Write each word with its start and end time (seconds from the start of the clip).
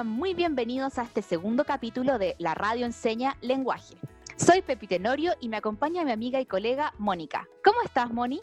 Sean 0.00 0.08
muy 0.08 0.32
bienvenidos 0.32 0.96
a 0.96 1.02
este 1.02 1.20
segundo 1.20 1.64
capítulo 1.64 2.18
de 2.18 2.34
La 2.38 2.54
Radio 2.54 2.86
Enseña 2.86 3.36
Lenguaje. 3.42 3.96
Soy 4.36 4.62
Pepi 4.62 4.86
Tenorio 4.86 5.34
y 5.40 5.50
me 5.50 5.58
acompaña 5.58 6.04
mi 6.04 6.10
amiga 6.10 6.40
y 6.40 6.46
colega 6.46 6.94
Mónica. 6.96 7.46
¿Cómo 7.62 7.82
estás, 7.82 8.10
Moni? 8.10 8.40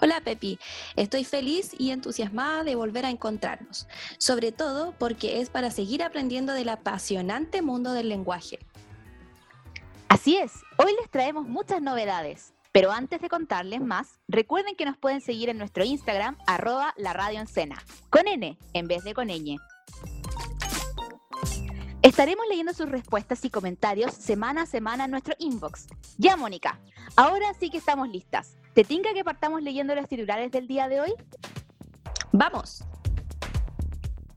Hola 0.00 0.22
Pepi, 0.24 0.58
estoy 0.96 1.24
feliz 1.24 1.72
y 1.78 1.90
entusiasmada 1.90 2.64
de 2.64 2.74
volver 2.74 3.04
a 3.04 3.10
encontrarnos, 3.10 3.86
sobre 4.16 4.50
todo 4.50 4.94
porque 4.98 5.42
es 5.42 5.50
para 5.50 5.70
seguir 5.70 6.02
aprendiendo 6.02 6.54
del 6.54 6.70
apasionante 6.70 7.60
mundo 7.60 7.92
del 7.92 8.08
lenguaje. 8.08 8.58
Así 10.08 10.38
es, 10.38 10.52
hoy 10.78 10.94
les 10.98 11.10
traemos 11.10 11.46
muchas 11.46 11.82
novedades, 11.82 12.54
pero 12.72 12.92
antes 12.92 13.20
de 13.20 13.28
contarles 13.28 13.82
más, 13.82 14.18
recuerden 14.26 14.74
que 14.74 14.86
nos 14.86 14.96
pueden 14.96 15.20
seguir 15.20 15.50
en 15.50 15.58
nuestro 15.58 15.84
Instagram, 15.84 16.38
arroba 16.46 16.94
la 16.96 17.12
radio 17.12 17.44
con 18.08 18.26
N 18.26 18.56
en 18.72 18.88
vez 18.88 19.04
de 19.04 19.12
con 19.12 19.28
ñ. 19.28 19.58
Estaremos 22.08 22.46
leyendo 22.48 22.72
sus 22.72 22.88
respuestas 22.88 23.44
y 23.44 23.50
comentarios 23.50 24.14
semana 24.14 24.62
a 24.62 24.66
semana 24.66 25.04
en 25.04 25.10
nuestro 25.10 25.34
inbox. 25.38 25.88
Ya, 26.16 26.38
Mónica, 26.38 26.80
ahora 27.16 27.52
sí 27.60 27.68
que 27.68 27.76
estamos 27.76 28.08
listas. 28.08 28.56
¿Te 28.72 28.82
tinca 28.82 29.12
que 29.12 29.24
partamos 29.24 29.62
leyendo 29.62 29.94
los 29.94 30.08
titulares 30.08 30.50
del 30.50 30.66
día 30.66 30.88
de 30.88 31.02
hoy? 31.02 31.12
¡Vamos! 32.32 32.82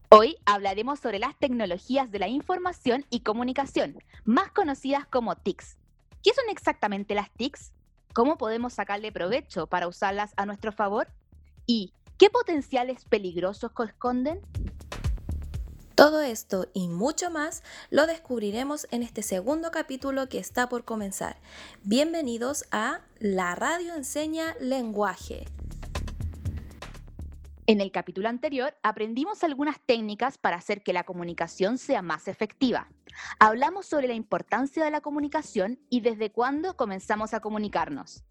Hoy 0.09 0.35
hablaremos 0.45 0.99
sobre 0.99 1.17
las 1.17 1.39
tecnologías 1.39 2.11
de 2.11 2.19
la 2.19 2.27
información 2.27 3.05
y 3.09 3.21
comunicación, 3.21 4.03
más 4.25 4.51
conocidas 4.51 5.07
como 5.07 5.37
TICs. 5.37 5.77
¿Qué 6.21 6.33
son 6.33 6.49
exactamente 6.49 7.15
las 7.15 7.31
TICs? 7.31 7.71
¿Cómo 8.13 8.37
podemos 8.37 8.73
sacarle 8.73 9.13
provecho 9.13 9.67
para 9.67 9.87
usarlas 9.87 10.33
a 10.35 10.45
nuestro 10.45 10.73
favor? 10.73 11.07
¿Y 11.65 11.93
qué 12.17 12.29
potenciales 12.29 13.05
peligrosos 13.05 13.71
esconden? 13.87 14.41
Todo 16.01 16.21
esto 16.21 16.65
y 16.73 16.87
mucho 16.87 17.29
más 17.29 17.61
lo 17.91 18.07
descubriremos 18.07 18.87
en 18.89 19.03
este 19.03 19.21
segundo 19.21 19.69
capítulo 19.69 20.29
que 20.29 20.39
está 20.39 20.67
por 20.67 20.83
comenzar. 20.83 21.37
Bienvenidos 21.83 22.65
a 22.71 23.01
La 23.19 23.53
Radio 23.53 23.93
Enseña 23.93 24.55
Lenguaje. 24.59 25.45
En 27.67 27.81
el 27.81 27.91
capítulo 27.91 28.29
anterior 28.29 28.75
aprendimos 28.81 29.43
algunas 29.43 29.79
técnicas 29.79 30.39
para 30.39 30.55
hacer 30.55 30.81
que 30.81 30.91
la 30.91 31.03
comunicación 31.03 31.77
sea 31.77 32.01
más 32.01 32.27
efectiva. 32.27 32.87
Hablamos 33.37 33.85
sobre 33.85 34.07
la 34.07 34.15
importancia 34.15 34.83
de 34.83 34.89
la 34.89 35.01
comunicación 35.01 35.77
y 35.87 36.01
desde 36.01 36.31
cuándo 36.31 36.75
comenzamos 36.75 37.35
a 37.35 37.41
comunicarnos. 37.41 38.23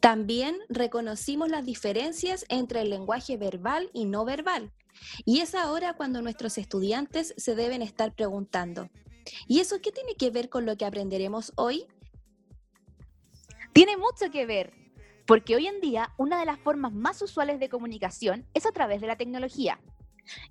También 0.00 0.58
reconocimos 0.68 1.50
las 1.50 1.64
diferencias 1.64 2.46
entre 2.48 2.80
el 2.80 2.90
lenguaje 2.90 3.36
verbal 3.36 3.90
y 3.92 4.06
no 4.06 4.24
verbal 4.24 4.72
y 5.24 5.40
es 5.40 5.54
ahora 5.54 5.94
cuando 5.94 6.22
nuestros 6.22 6.58
estudiantes 6.58 7.34
se 7.36 7.54
deben 7.54 7.82
estar 7.82 8.14
preguntando, 8.14 8.88
¿y 9.46 9.60
eso 9.60 9.80
qué 9.80 9.92
tiene 9.92 10.14
que 10.14 10.30
ver 10.30 10.48
con 10.48 10.66
lo 10.66 10.76
que 10.76 10.84
aprenderemos 10.84 11.52
hoy? 11.56 11.86
Tiene 13.72 13.96
mucho 13.96 14.30
que 14.30 14.46
ver, 14.46 14.72
porque 15.26 15.56
hoy 15.56 15.66
en 15.66 15.80
día 15.80 16.12
una 16.16 16.38
de 16.38 16.46
las 16.46 16.58
formas 16.58 16.92
más 16.92 17.22
usuales 17.22 17.60
de 17.60 17.68
comunicación 17.68 18.46
es 18.54 18.66
a 18.66 18.72
través 18.72 19.00
de 19.00 19.06
la 19.06 19.16
tecnología. 19.16 19.80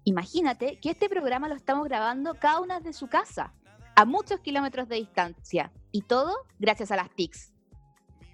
Imagínate 0.03 0.79
que 0.79 0.89
este 0.89 1.09
programa 1.09 1.47
lo 1.47 1.55
estamos 1.55 1.85
grabando 1.87 2.35
cada 2.35 2.59
una 2.59 2.79
de 2.79 2.93
su 2.93 3.07
casa, 3.07 3.53
a 3.95 4.05
muchos 4.05 4.39
kilómetros 4.39 4.87
de 4.87 4.95
distancia, 4.95 5.71
y 5.91 6.03
todo 6.03 6.35
gracias 6.59 6.91
a 6.91 6.95
las 6.95 7.13
TICs. 7.13 7.51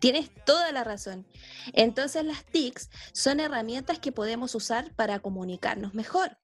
Tienes 0.06 0.30
toda 0.46 0.72
la 0.72 0.84
razón. 0.84 1.26
Entonces 1.74 2.24
las 2.24 2.46
TICs 2.46 2.92
son 3.12 3.40
herramientas 3.40 3.98
que 3.98 4.12
podemos 4.12 4.54
usar 4.54 4.94
para 4.94 5.18
comunicarnos 5.18 5.96
mejor. 5.96 6.38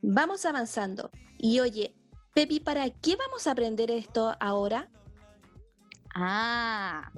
Vamos 0.00 0.46
avanzando. 0.46 1.10
Y 1.36 1.60
oye, 1.60 1.94
Pepi, 2.32 2.58
¿para 2.58 2.88
qué 2.88 3.16
vamos 3.16 3.46
a 3.46 3.50
aprender 3.50 3.90
esto 3.90 4.34
ahora? 4.40 4.88
Ah, 6.14 7.12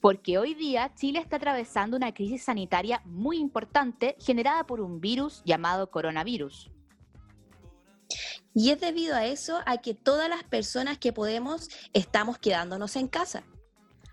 porque 0.00 0.38
hoy 0.38 0.54
día 0.54 0.92
Chile 0.96 1.20
está 1.20 1.36
atravesando 1.36 1.96
una 1.96 2.12
crisis 2.12 2.42
sanitaria 2.42 3.00
muy 3.04 3.38
importante 3.38 4.16
generada 4.18 4.66
por 4.66 4.80
un 4.80 5.00
virus 5.00 5.40
llamado 5.44 5.88
coronavirus. 5.88 6.72
Y 8.54 8.70
es 8.70 8.80
debido 8.80 9.14
a 9.14 9.24
eso 9.24 9.60
a 9.66 9.76
que 9.78 9.94
todas 9.94 10.28
las 10.28 10.42
personas 10.42 10.98
que 10.98 11.12
podemos 11.12 11.68
estamos 11.92 12.38
quedándonos 12.38 12.96
en 12.96 13.06
casa. 13.06 13.44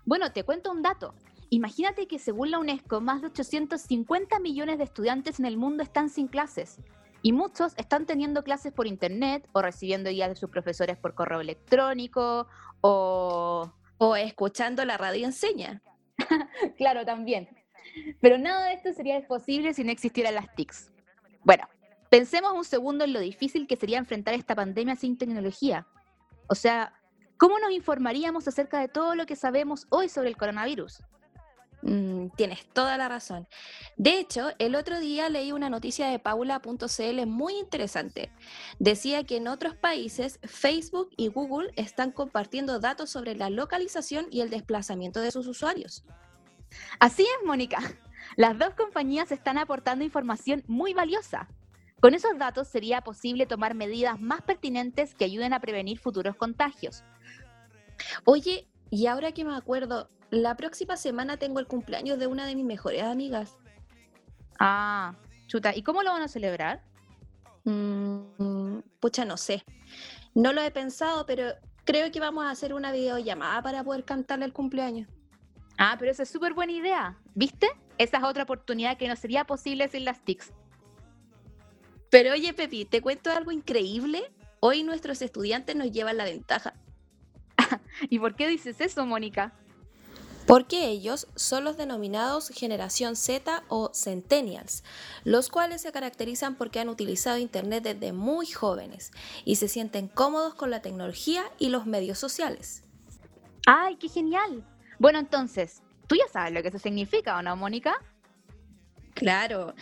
Bueno, 0.04 0.32
te 0.32 0.44
cuento 0.44 0.70
un 0.70 0.82
dato. 0.82 1.14
Imagínate 1.50 2.06
que 2.06 2.18
según 2.18 2.50
la 2.50 2.58
UNESCO, 2.58 3.00
más 3.00 3.20
de 3.20 3.28
850 3.28 4.38
millones 4.38 4.78
de 4.78 4.84
estudiantes 4.84 5.40
en 5.40 5.46
el 5.46 5.56
mundo 5.56 5.82
están 5.82 6.08
sin 6.08 6.28
clases. 6.28 6.78
Y 7.22 7.32
muchos 7.32 7.74
están 7.76 8.06
teniendo 8.06 8.44
clases 8.44 8.72
por 8.72 8.86
internet 8.86 9.46
o 9.52 9.60
recibiendo 9.60 10.10
guías 10.10 10.28
de 10.28 10.36
sus 10.36 10.48
profesores 10.48 10.96
por 10.96 11.14
correo 11.14 11.40
electrónico 11.40 12.46
o... 12.80 13.72
O 14.02 14.16
escuchando 14.16 14.82
la 14.86 14.96
radio 14.96 15.26
enseña. 15.26 15.82
claro, 16.78 17.04
también. 17.04 17.50
Pero 18.20 18.38
nada 18.38 18.66
de 18.66 18.74
esto 18.74 18.94
sería 18.94 19.20
posible 19.26 19.74
si 19.74 19.84
no 19.84 19.90
existieran 19.90 20.34
las 20.34 20.54
TICs. 20.54 20.90
Bueno, 21.44 21.64
pensemos 22.08 22.52
un 22.52 22.64
segundo 22.64 23.04
en 23.04 23.12
lo 23.12 23.20
difícil 23.20 23.66
que 23.66 23.76
sería 23.76 23.98
enfrentar 23.98 24.32
esta 24.34 24.54
pandemia 24.54 24.96
sin 24.96 25.18
tecnología. 25.18 25.86
O 26.48 26.54
sea, 26.54 26.99
¿Cómo 27.40 27.58
nos 27.58 27.70
informaríamos 27.70 28.46
acerca 28.48 28.80
de 28.80 28.88
todo 28.88 29.14
lo 29.14 29.24
que 29.24 29.34
sabemos 29.34 29.86
hoy 29.88 30.10
sobre 30.10 30.28
el 30.28 30.36
coronavirus? 30.36 31.02
Mm, 31.80 32.26
tienes 32.36 32.66
toda 32.74 32.98
la 32.98 33.08
razón. 33.08 33.48
De 33.96 34.18
hecho, 34.18 34.50
el 34.58 34.74
otro 34.74 35.00
día 35.00 35.30
leí 35.30 35.50
una 35.50 35.70
noticia 35.70 36.08
de 36.08 36.18
paula.cl 36.18 37.26
muy 37.26 37.54
interesante. 37.54 38.30
Decía 38.78 39.24
que 39.24 39.38
en 39.38 39.48
otros 39.48 39.74
países 39.74 40.38
Facebook 40.42 41.08
y 41.16 41.28
Google 41.28 41.72
están 41.76 42.12
compartiendo 42.12 42.78
datos 42.78 43.08
sobre 43.08 43.34
la 43.34 43.48
localización 43.48 44.26
y 44.30 44.42
el 44.42 44.50
desplazamiento 44.50 45.20
de 45.20 45.30
sus 45.30 45.46
usuarios. 45.46 46.04
Así 46.98 47.22
es, 47.22 47.46
Mónica. 47.46 47.78
Las 48.36 48.58
dos 48.58 48.74
compañías 48.74 49.32
están 49.32 49.56
aportando 49.56 50.04
información 50.04 50.62
muy 50.66 50.92
valiosa. 50.92 51.48
Con 52.00 52.14
esos 52.14 52.38
datos 52.38 52.66
sería 52.66 53.02
posible 53.02 53.44
tomar 53.44 53.74
medidas 53.74 54.18
más 54.18 54.40
pertinentes 54.40 55.14
que 55.14 55.26
ayuden 55.26 55.52
a 55.52 55.60
prevenir 55.60 55.98
futuros 55.98 56.34
contagios. 56.34 57.04
Oye, 58.24 58.68
y 58.90 59.06
ahora 59.06 59.32
que 59.32 59.44
me 59.44 59.54
acuerdo, 59.54 60.08
la 60.30 60.56
próxima 60.56 60.96
semana 60.96 61.36
tengo 61.36 61.60
el 61.60 61.66
cumpleaños 61.66 62.18
de 62.18 62.26
una 62.26 62.46
de 62.46 62.54
mis 62.54 62.64
mejores 62.64 63.02
amigas. 63.02 63.56
Ah, 64.58 65.14
chuta, 65.46 65.74
¿y 65.74 65.82
cómo 65.82 66.02
lo 66.02 66.12
van 66.12 66.22
a 66.22 66.28
celebrar? 66.28 66.82
Mm, 67.64 68.78
pucha, 69.00 69.24
no 69.24 69.36
sé. 69.36 69.64
No 70.34 70.52
lo 70.52 70.62
he 70.62 70.70
pensado, 70.70 71.26
pero 71.26 71.54
creo 71.84 72.10
que 72.10 72.20
vamos 72.20 72.44
a 72.44 72.50
hacer 72.50 72.74
una 72.74 72.92
videollamada 72.92 73.62
para 73.62 73.82
poder 73.84 74.04
cantarle 74.04 74.44
el 74.44 74.52
cumpleaños. 74.52 75.08
Ah, 75.78 75.96
pero 75.98 76.10
esa 76.10 76.24
es 76.24 76.30
súper 76.30 76.54
buena 76.54 76.72
idea. 76.72 77.18
¿Viste? 77.34 77.70
Esa 77.98 78.18
es 78.18 78.24
otra 78.24 78.44
oportunidad 78.44 78.96
que 78.96 79.08
no 79.08 79.16
sería 79.16 79.44
posible 79.44 79.88
sin 79.88 80.04
las 80.04 80.24
TICs. 80.24 80.52
Pero 82.10 82.32
oye, 82.32 82.52
Pepi, 82.52 82.84
te 82.84 83.00
cuento 83.00 83.30
algo 83.30 83.50
increíble. 83.50 84.30
Hoy 84.60 84.82
nuestros 84.82 85.22
estudiantes 85.22 85.76
nos 85.76 85.90
llevan 85.90 86.16
la 86.16 86.24
ventaja. 86.24 86.74
¿Y 88.10 88.18
por 88.18 88.34
qué 88.34 88.48
dices 88.48 88.80
eso, 88.80 89.06
Mónica? 89.06 89.52
Porque 90.46 90.88
ellos 90.88 91.28
son 91.36 91.62
los 91.62 91.76
denominados 91.76 92.48
generación 92.48 93.14
Z 93.14 93.62
o 93.68 93.92
centennials, 93.94 94.82
los 95.22 95.48
cuales 95.48 95.82
se 95.82 95.92
caracterizan 95.92 96.56
porque 96.56 96.80
han 96.80 96.88
utilizado 96.88 97.38
Internet 97.38 97.84
desde 97.84 98.12
muy 98.12 98.46
jóvenes 98.46 99.12
y 99.44 99.56
se 99.56 99.68
sienten 99.68 100.08
cómodos 100.08 100.54
con 100.54 100.70
la 100.70 100.82
tecnología 100.82 101.44
y 101.58 101.68
los 101.68 101.86
medios 101.86 102.18
sociales. 102.18 102.82
¡Ay, 103.66 103.96
qué 103.96 104.08
genial! 104.08 104.66
Bueno, 104.98 105.20
entonces, 105.20 105.82
¿tú 106.08 106.16
ya 106.16 106.26
sabes 106.32 106.52
lo 106.52 106.62
que 106.62 106.68
eso 106.68 106.78
significa 106.78 107.38
o 107.38 107.42
no, 107.42 107.54
Mónica? 107.54 107.94
Claro, 109.14 109.74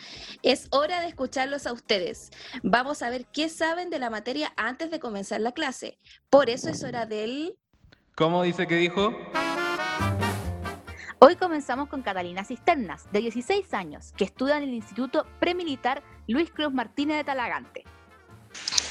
es 0.42 0.66
hora 0.70 1.00
de 1.00 1.06
escucharlos 1.08 1.66
a 1.66 1.72
ustedes. 1.72 2.30
Vamos 2.62 3.02
a 3.02 3.08
ver 3.08 3.24
qué 3.26 3.48
saben 3.48 3.88
de 3.88 4.00
la 4.00 4.10
materia 4.10 4.52
antes 4.56 4.90
de 4.90 5.00
comenzar 5.00 5.40
la 5.40 5.52
clase. 5.52 5.98
Por 6.28 6.50
eso 6.50 6.68
es 6.68 6.82
hora 6.82 7.06
del 7.06 7.56
¿Cómo 8.18 8.42
dice 8.42 8.66
que 8.66 8.74
dijo? 8.74 9.16
Hoy 11.20 11.36
comenzamos 11.36 11.88
con 11.88 12.02
Catalina 12.02 12.44
Cisternas, 12.44 13.06
de 13.12 13.20
16 13.20 13.72
años, 13.74 14.12
que 14.16 14.24
estudia 14.24 14.56
en 14.56 14.64
el 14.64 14.74
Instituto 14.74 15.24
Premilitar 15.38 16.02
Luis 16.26 16.50
Cruz 16.50 16.72
Martínez 16.72 17.18
de 17.18 17.22
Talagante. 17.22 17.84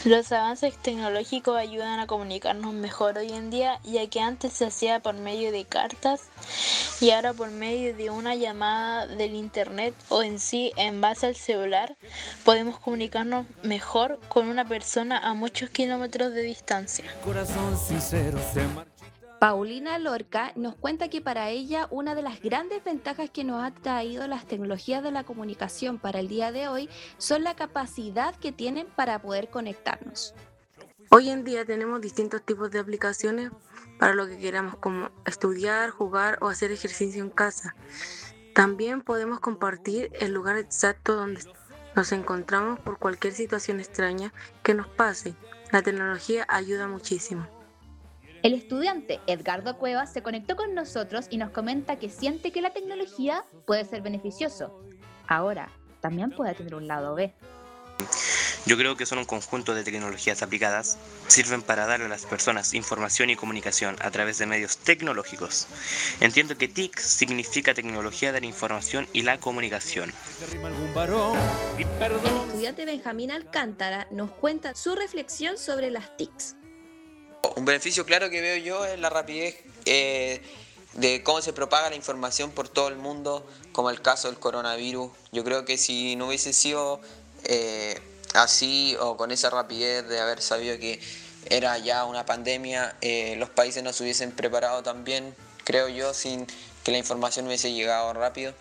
Los 0.05 0.31
avances 0.31 0.77
tecnológicos 0.77 1.57
ayudan 1.57 1.99
a 1.99 2.07
comunicarnos 2.07 2.73
mejor 2.73 3.17
hoy 3.17 3.33
en 3.33 3.49
día, 3.49 3.81
ya 3.83 4.07
que 4.07 4.21
antes 4.21 4.53
se 4.53 4.67
hacía 4.67 5.01
por 5.01 5.15
medio 5.15 5.51
de 5.51 5.65
cartas 5.65 6.29
y 7.01 7.11
ahora 7.11 7.33
por 7.33 7.51
medio 7.51 7.93
de 7.97 8.09
una 8.09 8.33
llamada 8.33 9.07
del 9.07 9.35
internet 9.35 9.93
o 10.07 10.23
en 10.23 10.39
sí 10.39 10.71
en 10.77 11.01
base 11.01 11.27
al 11.27 11.35
celular 11.35 11.97
podemos 12.45 12.79
comunicarnos 12.79 13.45
mejor 13.61 14.21
con 14.29 14.47
una 14.47 14.65
persona 14.65 15.17
a 15.17 15.33
muchos 15.33 15.69
kilómetros 15.69 16.33
de 16.33 16.43
distancia. 16.43 17.03
Paulina 19.39 19.99
Lorca 19.99 20.51
nos 20.55 20.75
cuenta 20.75 21.09
que 21.09 21.21
para 21.21 21.49
ella 21.49 21.87
una 21.91 22.15
de 22.15 22.23
las 22.23 22.41
grandes 22.41 22.83
ventajas 22.83 23.29
que 23.29 23.43
nos 23.43 23.63
ha 23.63 23.71
traído 23.71 24.27
las 24.27 24.47
tecnologías 24.47 25.03
de 25.03 25.11
la 25.11 25.25
comunicación 25.25 25.99
para 25.99 26.19
el 26.19 26.27
día 26.27 26.51
de 26.51 26.67
hoy 26.67 26.89
son 27.19 27.43
la 27.43 27.55
capacidad 27.55 28.35
que 28.35 28.51
tienen 28.51 28.87
para 28.95 29.21
poder 29.21 29.49
conectarnos. 29.49 30.33
Hoy 31.11 31.29
en 31.29 31.43
día 31.43 31.65
tenemos 31.65 32.01
distintos 32.01 32.41
tipos 32.41 32.71
de 32.71 32.79
aplicaciones 32.79 33.51
para 33.99 34.15
lo 34.15 34.27
que 34.27 34.39
queramos, 34.39 34.75
como 34.77 35.11
estudiar, 35.25 35.91
jugar 35.91 36.39
o 36.41 36.47
hacer 36.47 36.71
ejercicio 36.71 37.23
en 37.23 37.29
casa. 37.29 37.75
También 38.55 39.01
podemos 39.01 39.39
compartir 39.39 40.11
el 40.19 40.33
lugar 40.33 40.57
exacto 40.57 41.15
donde 41.15 41.41
nos 41.95 42.11
encontramos 42.11 42.79
por 42.79 42.97
cualquier 42.97 43.33
situación 43.33 43.79
extraña 43.79 44.33
que 44.63 44.73
nos 44.73 44.87
pase. 44.87 45.35
La 45.71 45.83
tecnología 45.83 46.43
ayuda 46.49 46.87
muchísimo. 46.87 47.56
El 48.43 48.53
estudiante 48.53 49.19
Edgardo 49.27 49.77
Cuevas 49.77 50.13
se 50.13 50.21
conectó 50.21 50.55
con 50.55 50.75
nosotros 50.75 51.25
y 51.29 51.37
nos 51.37 51.49
comenta 51.49 51.97
que 51.97 52.09
siente 52.09 52.51
que 52.51 52.61
la 52.61 52.71
tecnología 52.71 53.43
puede 53.65 53.83
ser 53.83 54.01
beneficioso. 54.01 54.83
Ahora, 55.27 55.71
también 56.01 56.31
puede 56.31 56.53
tener 56.53 56.75
un 56.75 56.87
lado 56.87 57.15
B. 57.15 57.33
Yo 58.65 58.77
creo 58.77 58.95
que 58.95 59.05
son 59.05 59.17
un 59.17 59.25
conjunto 59.25 59.73
de 59.73 59.83
tecnologías 59.83 60.43
aplicadas, 60.43 60.97
sirven 61.27 61.61
para 61.61 61.87
darle 61.87 62.05
a 62.05 62.09
las 62.09 62.25
personas 62.25 62.73
información 62.73 63.29
y 63.29 63.35
comunicación 63.35 63.95
a 64.01 64.11
través 64.11 64.37
de 64.37 64.45
medios 64.45 64.77
tecnológicos. 64.77 65.67
Entiendo 66.19 66.57
que 66.57 66.67
TIC 66.67 66.99
significa 66.99 67.73
tecnología 67.73 68.31
de 68.31 68.41
la 68.41 68.45
información 68.45 69.07
y 69.13 69.23
la 69.23 69.39
comunicación. 69.39 70.11
El 71.77 71.85
estudiante 72.49 72.85
Benjamín 72.85 73.31
Alcántara 73.31 74.07
nos 74.11 74.31
cuenta 74.31 74.75
su 74.75 74.95
reflexión 74.95 75.57
sobre 75.57 75.89
las 75.89 76.15
TICs. 76.17 76.55
Un 77.55 77.65
beneficio 77.65 78.05
claro 78.05 78.29
que 78.29 78.41
veo 78.41 78.57
yo 78.57 78.85
es 78.85 78.99
la 78.99 79.09
rapidez 79.09 79.55
eh, 79.85 80.41
de 80.97 81.21
cómo 81.23 81.41
se 81.41 81.53
propaga 81.53 81.89
la 81.89 81.95
información 81.95 82.51
por 82.51 82.69
todo 82.69 82.87
el 82.87 82.95
mundo, 82.95 83.47
como 83.71 83.89
el 83.91 84.01
caso 84.01 84.27
del 84.27 84.39
coronavirus. 84.39 85.11
Yo 85.31 85.43
creo 85.43 85.63
que 85.63 85.77
si 85.77 86.15
no 86.15 86.27
hubiese 86.27 86.53
sido 86.53 86.99
eh, 87.43 88.01
así 88.33 88.97
o 88.99 89.15
con 89.15 89.31
esa 89.31 89.51
rapidez 89.51 90.07
de 90.07 90.19
haber 90.19 90.41
sabido 90.41 90.77
que 90.79 90.99
era 91.49 91.77
ya 91.77 92.03
una 92.05 92.25
pandemia, 92.25 92.95
eh, 93.01 93.35
los 93.37 93.49
países 93.49 93.83
no 93.83 93.93
se 93.93 94.03
hubiesen 94.03 94.31
preparado 94.31 94.81
también, 94.81 95.35
creo 95.63 95.87
yo, 95.87 96.15
sin 96.15 96.47
que 96.83 96.91
la 96.91 96.97
información 96.97 97.45
hubiese 97.45 97.71
llegado 97.71 98.11
rápido. 98.13 98.53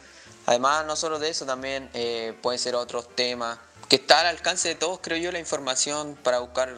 Además, 0.44 0.84
no 0.86 0.94
solo 0.94 1.18
de 1.18 1.30
eso, 1.30 1.46
también 1.46 1.88
eh, 1.94 2.34
pueden 2.42 2.58
ser 2.60 2.74
otros 2.76 3.16
temas 3.16 3.58
que 3.88 3.96
está 3.96 4.20
al 4.20 4.26
alcance 4.26 4.68
de 4.68 4.74
todos, 4.74 5.00
creo 5.00 5.16
yo, 5.16 5.32
la 5.32 5.38
información 5.38 6.18
para 6.22 6.40
buscar 6.40 6.76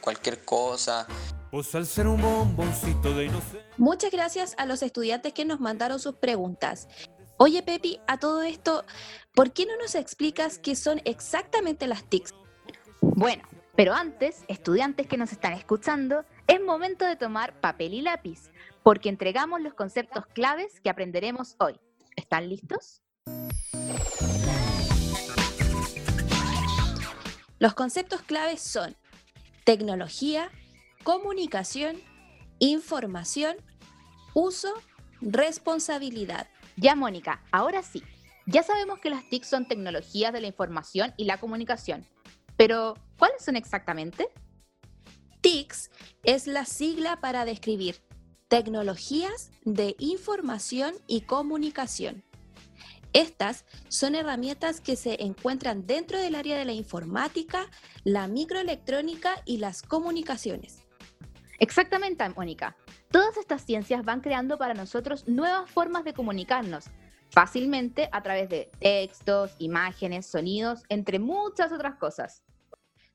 cualquier 0.00 0.42
cosa. 0.44 1.06
Muchas 3.76 4.12
gracias 4.12 4.54
a 4.56 4.66
los 4.66 4.82
estudiantes 4.82 5.32
que 5.32 5.44
nos 5.44 5.58
mandaron 5.58 5.98
sus 5.98 6.14
preguntas. 6.14 6.88
Oye, 7.38 7.62
Pepi, 7.62 7.98
a 8.06 8.18
todo 8.18 8.42
esto, 8.42 8.84
¿por 9.34 9.52
qué 9.52 9.66
no 9.66 9.76
nos 9.78 9.94
explicas 9.94 10.58
qué 10.58 10.76
son 10.76 11.00
exactamente 11.04 11.86
las 11.86 12.04
TICs? 12.04 12.34
Bueno, 13.00 13.42
pero 13.74 13.94
antes, 13.94 14.44
estudiantes 14.46 15.06
que 15.06 15.16
nos 15.16 15.32
están 15.32 15.54
escuchando, 15.54 16.24
es 16.46 16.60
momento 16.60 17.04
de 17.04 17.16
tomar 17.16 17.58
papel 17.60 17.94
y 17.94 18.02
lápiz, 18.02 18.50
porque 18.82 19.08
entregamos 19.08 19.60
los 19.60 19.74
conceptos 19.74 20.26
claves 20.26 20.80
que 20.80 20.90
aprenderemos 20.90 21.56
hoy. 21.58 21.80
¿Están 22.14 22.48
listos? 22.48 23.02
Los 27.58 27.74
conceptos 27.74 28.22
claves 28.22 28.60
son 28.60 28.96
tecnología, 29.64 30.50
comunicación, 31.04 32.00
información, 32.58 33.56
uso, 34.34 34.72
responsabilidad. 35.20 36.48
Ya, 36.76 36.94
Mónica, 36.94 37.42
ahora 37.52 37.82
sí. 37.82 38.02
Ya 38.46 38.62
sabemos 38.62 38.98
que 38.98 39.10
las 39.10 39.28
TIC 39.28 39.44
son 39.44 39.66
tecnologías 39.66 40.32
de 40.32 40.40
la 40.40 40.46
información 40.46 41.14
y 41.16 41.24
la 41.24 41.38
comunicación. 41.38 42.06
Pero, 42.56 42.94
¿cuáles 43.18 43.44
son 43.44 43.56
exactamente? 43.56 44.28
TICS 45.40 45.90
es 46.24 46.46
la 46.46 46.64
sigla 46.64 47.20
para 47.20 47.44
describir 47.44 47.96
tecnologías 48.48 49.52
de 49.64 49.94
información 49.98 50.94
y 51.06 51.22
comunicación. 51.22 52.24
Estas 53.12 53.64
son 53.88 54.14
herramientas 54.14 54.80
que 54.80 54.96
se 54.96 55.22
encuentran 55.22 55.86
dentro 55.86 56.18
del 56.18 56.34
área 56.34 56.58
de 56.58 56.64
la 56.64 56.72
informática, 56.72 57.68
la 58.04 58.28
microelectrónica 58.28 59.42
y 59.44 59.58
las 59.58 59.82
comunicaciones. 59.82 60.84
Exactamente, 61.60 62.26
Mónica. 62.30 62.74
Todas 63.10 63.36
estas 63.36 63.64
ciencias 63.66 64.02
van 64.02 64.22
creando 64.22 64.56
para 64.56 64.72
nosotros 64.72 65.28
nuevas 65.28 65.70
formas 65.70 66.04
de 66.04 66.14
comunicarnos, 66.14 66.86
fácilmente 67.30 68.08
a 68.12 68.22
través 68.22 68.48
de 68.48 68.70
textos, 68.80 69.52
imágenes, 69.58 70.24
sonidos, 70.24 70.82
entre 70.88 71.18
muchas 71.18 71.70
otras 71.70 71.96
cosas. 71.96 72.42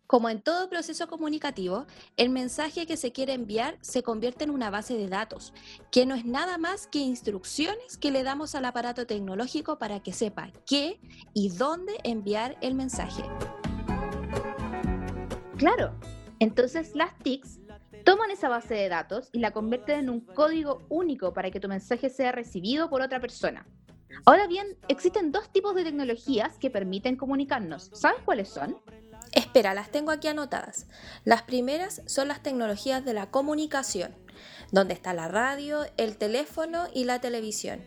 Como 0.05 0.29
en 0.29 0.43
todo 0.43 0.69
proceso 0.69 1.07
comunicativo, 1.07 1.87
el 2.17 2.29
mensaje 2.29 2.85
que 2.85 2.97
se 2.97 3.11
quiere 3.11 3.33
enviar 3.33 3.79
se 3.81 4.03
convierte 4.03 4.43
en 4.43 4.51
una 4.51 4.69
base 4.69 4.95
de 4.95 5.07
datos, 5.07 5.51
que 5.91 6.05
no 6.05 6.13
es 6.13 6.23
nada 6.23 6.59
más 6.59 6.85
que 6.85 6.99
instrucciones 6.99 7.97
que 7.97 8.11
le 8.11 8.21
damos 8.21 8.53
al 8.53 8.65
aparato 8.65 9.07
tecnológico 9.07 9.79
para 9.79 10.03
que 10.03 10.13
sepa 10.13 10.51
qué 10.67 10.99
y 11.33 11.49
dónde 11.49 11.93
enviar 12.03 12.55
el 12.61 12.75
mensaje. 12.75 13.23
Claro, 15.57 15.99
entonces 16.37 16.93
las 16.93 17.17
TICs 17.17 17.64
toman 18.05 18.29
esa 18.31 18.47
base 18.47 18.75
de 18.75 18.87
datos 18.87 19.29
y 19.33 19.39
la 19.39 19.51
convierten 19.51 19.99
en 19.99 20.09
un 20.09 20.21
código 20.21 20.85
único 20.89 21.33
para 21.33 21.51
que 21.51 21.59
tu 21.59 21.67
mensaje 21.67 22.09
sea 22.09 22.31
recibido 22.31 22.89
por 22.89 23.01
otra 23.01 23.19
persona. 23.19 23.67
Ahora 24.25 24.47
bien, 24.47 24.77
existen 24.87 25.31
dos 25.31 25.51
tipos 25.51 25.75
de 25.75 25.83
tecnologías 25.83 26.57
que 26.57 26.69
permiten 26.69 27.17
comunicarnos. 27.17 27.89
¿Sabes 27.93 28.21
cuáles 28.23 28.47
son? 28.47 28.77
Espera, 29.33 29.73
las 29.73 29.89
tengo 29.89 30.11
aquí 30.11 30.27
anotadas. 30.27 30.87
Las 31.25 31.41
primeras 31.41 32.03
son 32.05 32.27
las 32.27 32.41
tecnologías 32.43 33.03
de 33.03 33.13
la 33.13 33.31
comunicación, 33.31 34.15
donde 34.71 34.93
está 34.93 35.13
la 35.13 35.27
radio, 35.27 35.79
el 35.97 36.17
teléfono 36.17 36.85
y 36.93 37.05
la 37.05 37.19
televisión. 37.19 37.83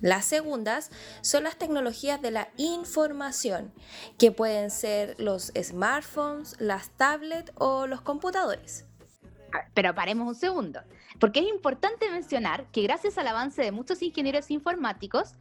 Las 0.00 0.24
segundas 0.24 0.90
son 1.20 1.44
las 1.44 1.56
tecnologías 1.56 2.22
de 2.22 2.30
la 2.30 2.48
información, 2.56 3.72
que 4.18 4.32
pueden 4.32 4.70
ser 4.70 5.14
los 5.20 5.52
smartphones, 5.62 6.56
las 6.58 6.88
tablets 6.96 7.52
o 7.56 7.86
los 7.86 8.00
computadores. 8.00 8.85
Pero 9.74 9.94
paremos 9.94 10.28
un 10.28 10.34
segundo, 10.34 10.80
porque 11.18 11.40
es 11.40 11.48
importante 11.48 12.10
mencionar 12.10 12.70
que 12.70 12.82
gracias 12.82 13.18
al 13.18 13.28
avance 13.28 13.62
de 13.62 13.72
muchos 13.72 14.02
ingenieros 14.02 14.50
informáticos, 14.50 15.34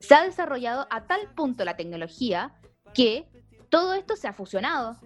se 0.00 0.14
ha 0.14 0.22
desarrollado 0.22 0.86
a 0.90 1.06
tal 1.06 1.28
punto 1.34 1.64
la 1.64 1.76
tecnología 1.76 2.54
que 2.94 3.26
todo 3.68 3.94
esto 3.94 4.16
se 4.16 4.28
ha 4.28 4.32
fusionado. 4.32 4.98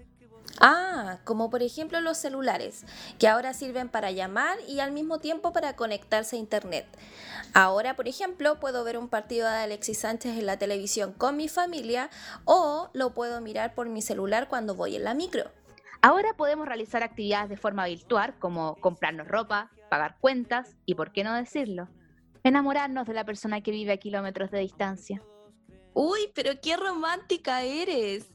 Ah, 0.61 1.19
como 1.25 1.51
por 1.51 1.63
ejemplo 1.63 2.01
los 2.01 2.19
celulares, 2.19 2.85
que 3.19 3.27
ahora 3.27 3.55
sirven 3.55 3.89
para 3.89 4.11
llamar 4.11 4.59
y 4.69 4.81
al 4.81 4.93
mismo 4.93 5.19
tiempo 5.19 5.53
para 5.53 5.77
conectarse 5.77 6.37
a 6.37 6.39
Internet. 6.39 6.87
Ahora, 7.55 7.97
por 7.97 8.07
ejemplo, 8.07 8.61
puedo 8.61 8.85
ver 8.85 8.99
un 8.99 9.09
partido 9.09 9.49
de 9.49 9.57
Alexis 9.57 9.99
Sánchez 9.99 10.39
en 10.39 10.47
la 10.47 10.59
televisión 10.59 11.13
con 11.13 11.37
mi 11.37 11.49
familia 11.49 12.11
o 12.45 12.91
lo 12.93 13.15
puedo 13.15 13.41
mirar 13.41 13.75
por 13.75 13.89
mi 13.89 14.03
celular 14.03 14.49
cuando 14.49 14.75
voy 14.75 14.97
en 14.97 15.05
la 15.05 15.15
micro. 15.15 15.51
Ahora 16.05 16.35
podemos 16.37 16.67
realizar 16.67 17.05
actividades 17.05 17.49
de 17.49 17.57
forma 17.57 17.87
virtual 17.87 18.37
como 18.41 18.75
comprarnos 18.81 19.29
ropa, 19.29 19.71
pagar 19.89 20.17
cuentas 20.21 20.75
y, 20.85 20.97
por 20.97 21.13
qué 21.13 21.23
no 21.23 21.33
decirlo, 21.33 21.89
enamorarnos 22.43 23.07
de 23.07 23.15
la 23.15 23.25
persona 23.25 23.61
que 23.61 23.71
vive 23.71 23.93
a 23.93 23.99
kilómetros 23.99 24.51
de 24.51 24.59
distancia. 24.59 25.23
Uy, 25.95 26.33
pero 26.35 26.61
qué 26.61 26.77
romántica 26.77 27.63
eres. 27.63 28.33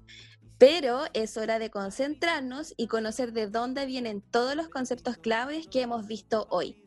Pero 0.58 1.02
es 1.14 1.36
hora 1.36 1.60
de 1.60 1.70
concentrarnos 1.70 2.74
y 2.78 2.88
conocer 2.88 3.34
de 3.34 3.48
dónde 3.48 3.86
vienen 3.86 4.22
todos 4.22 4.56
los 4.56 4.70
conceptos 4.70 5.18
claves 5.18 5.68
que 5.68 5.82
hemos 5.82 6.08
visto 6.08 6.48
hoy. 6.50 6.82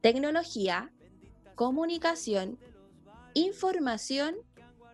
Tecnología, 0.00 0.92
comunicación, 1.56 2.56
información, 3.34 4.36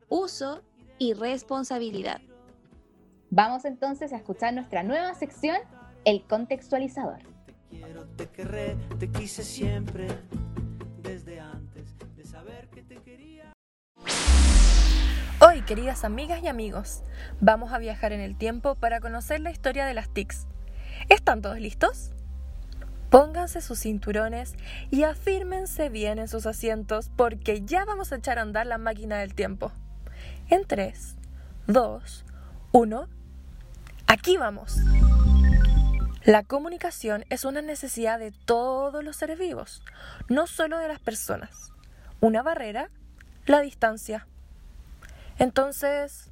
uso 0.08 0.62
y 0.98 1.12
responsabilidad. 1.12 2.22
Vamos 3.32 3.64
entonces 3.64 4.12
a 4.12 4.16
escuchar 4.16 4.52
nuestra 4.54 4.82
nueva 4.82 5.14
sección, 5.14 5.56
el 6.04 6.24
contextualizador. 6.24 7.20
Te 8.16 8.26
querré, 8.26 8.76
te 8.98 9.08
quise 9.08 9.44
siempre, 9.44 10.08
desde 11.00 11.38
antes 11.38 11.94
de 12.16 12.24
saber 12.24 12.68
que 12.70 12.82
te 12.82 12.96
quería. 12.96 13.52
queridas 15.64 16.02
amigas 16.02 16.42
y 16.42 16.48
amigos. 16.48 17.04
Vamos 17.40 17.72
a 17.72 17.78
viajar 17.78 18.12
en 18.12 18.18
el 18.18 18.36
tiempo 18.36 18.74
para 18.74 18.98
conocer 18.98 19.40
la 19.40 19.52
historia 19.52 19.86
de 19.86 19.94
las 19.94 20.08
TICs. 20.08 20.48
¿Están 21.08 21.40
todos 21.40 21.60
listos? 21.60 22.10
Pónganse 23.10 23.60
sus 23.60 23.78
cinturones 23.78 24.56
y 24.90 25.04
afírmense 25.04 25.88
bien 25.88 26.18
en 26.18 26.26
sus 26.26 26.46
asientos 26.46 27.12
porque 27.14 27.62
ya 27.62 27.84
vamos 27.84 28.10
a 28.10 28.16
echar 28.16 28.40
a 28.40 28.42
andar 28.42 28.66
la 28.66 28.78
máquina 28.78 29.18
del 29.18 29.34
tiempo. 29.36 29.70
En 30.48 30.66
3, 30.66 31.16
2, 31.68 32.24
1, 32.72 33.08
aquí 34.10 34.36
vamos. 34.36 34.78
La 36.24 36.42
comunicación 36.42 37.24
es 37.30 37.44
una 37.44 37.62
necesidad 37.62 38.18
de 38.18 38.32
todos 38.32 39.04
los 39.04 39.14
seres 39.14 39.38
vivos, 39.38 39.84
no 40.28 40.48
solo 40.48 40.78
de 40.78 40.88
las 40.88 40.98
personas. 40.98 41.72
Una 42.20 42.42
barrera, 42.42 42.90
la 43.46 43.60
distancia. 43.60 44.26
Entonces, 45.38 46.28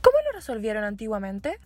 ¿cómo 0.00 0.18
lo 0.26 0.32
resolvieron 0.36 0.82
antiguamente? 0.82 1.60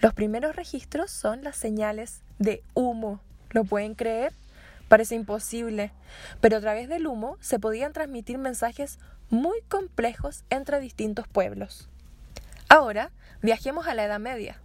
Los 0.00 0.14
primeros 0.14 0.56
registros 0.56 1.10
son 1.10 1.44
las 1.44 1.56
señales 1.56 2.22
de 2.38 2.62
humo. 2.72 3.20
¿Lo 3.50 3.64
pueden 3.64 3.94
creer? 3.94 4.32
Parece 4.88 5.14
imposible, 5.14 5.92
pero 6.40 6.56
a 6.56 6.60
través 6.60 6.88
del 6.88 7.06
humo 7.06 7.36
se 7.40 7.58
podían 7.58 7.92
transmitir 7.92 8.38
mensajes 8.38 8.98
muy 9.28 9.60
complejos 9.68 10.42
entre 10.48 10.80
distintos 10.80 11.28
pueblos. 11.28 11.90
Ahora 12.68 13.10
viajemos 13.42 13.86
a 13.86 13.94
la 13.94 14.04
Edad 14.04 14.20
Media. 14.20 14.60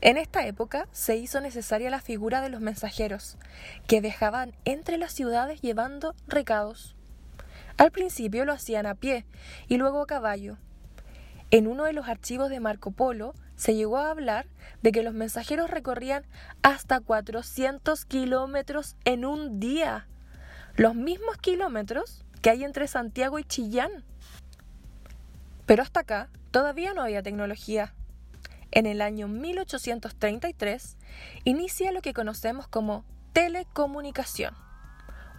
En 0.00 0.16
esta 0.16 0.46
época 0.46 0.86
se 0.92 1.16
hizo 1.16 1.40
necesaria 1.40 1.90
la 1.90 2.00
figura 2.00 2.40
de 2.40 2.48
los 2.48 2.60
mensajeros, 2.60 3.36
que 3.86 4.00
viajaban 4.00 4.54
entre 4.64 4.96
las 4.96 5.12
ciudades 5.12 5.60
llevando 5.60 6.14
recados. 6.28 6.94
Al 7.76 7.90
principio 7.90 8.44
lo 8.44 8.52
hacían 8.52 8.86
a 8.86 8.94
pie 8.94 9.24
y 9.66 9.76
luego 9.76 10.02
a 10.02 10.06
caballo. 10.06 10.56
En 11.50 11.66
uno 11.66 11.84
de 11.84 11.92
los 11.92 12.08
archivos 12.08 12.50
de 12.50 12.60
Marco 12.60 12.90
Polo 12.90 13.34
se 13.56 13.74
llegó 13.74 13.98
a 13.98 14.10
hablar 14.10 14.46
de 14.82 14.92
que 14.92 15.02
los 15.02 15.14
mensajeros 15.14 15.70
recorrían 15.70 16.24
hasta 16.62 17.00
400 17.00 18.04
kilómetros 18.04 18.96
en 19.04 19.24
un 19.24 19.58
día, 19.58 20.06
los 20.76 20.94
mismos 20.94 21.38
kilómetros 21.38 22.24
que 22.40 22.50
hay 22.50 22.64
entre 22.64 22.86
Santiago 22.86 23.38
y 23.38 23.44
Chillán. 23.44 24.04
Pero 25.68 25.82
hasta 25.82 26.00
acá 26.00 26.30
todavía 26.50 26.94
no 26.94 27.02
había 27.02 27.22
tecnología. 27.22 27.92
En 28.70 28.86
el 28.86 29.02
año 29.02 29.28
1833 29.28 30.96
inicia 31.44 31.92
lo 31.92 32.00
que 32.00 32.14
conocemos 32.14 32.66
como 32.66 33.04
telecomunicación, 33.34 34.54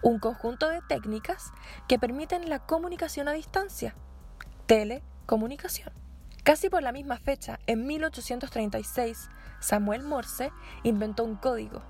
un 0.04 0.20
conjunto 0.20 0.68
de 0.68 0.82
técnicas 0.88 1.50
que 1.88 1.98
permiten 1.98 2.48
la 2.48 2.60
comunicación 2.60 3.26
a 3.26 3.32
distancia. 3.32 3.96
Telecomunicación. 4.66 5.92
Casi 6.44 6.70
por 6.70 6.84
la 6.84 6.92
misma 6.92 7.18
fecha, 7.18 7.58
en 7.66 7.88
1836, 7.88 9.30
Samuel 9.58 10.04
Morse 10.04 10.52
inventó 10.84 11.24
un 11.24 11.34
código. 11.34 11.82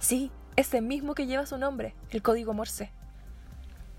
Sí, 0.00 0.32
ese 0.56 0.80
mismo 0.80 1.14
que 1.14 1.26
lleva 1.26 1.46
su 1.46 1.56
nombre, 1.56 1.94
el 2.10 2.20
código 2.20 2.52
Morse. 2.52 2.92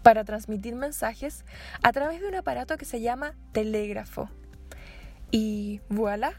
Para 0.07 0.23
transmitir 0.23 0.73
mensajes 0.73 1.43
a 1.83 1.91
través 1.91 2.21
de 2.21 2.29
un 2.29 2.35
aparato 2.35 2.77
que 2.77 2.85
se 2.85 3.01
llama 3.01 3.33
telégrafo. 3.51 4.29
Y 5.31 5.81
voilà, 5.89 6.31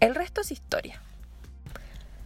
el 0.00 0.16
resto 0.16 0.40
es 0.40 0.50
historia. 0.50 1.00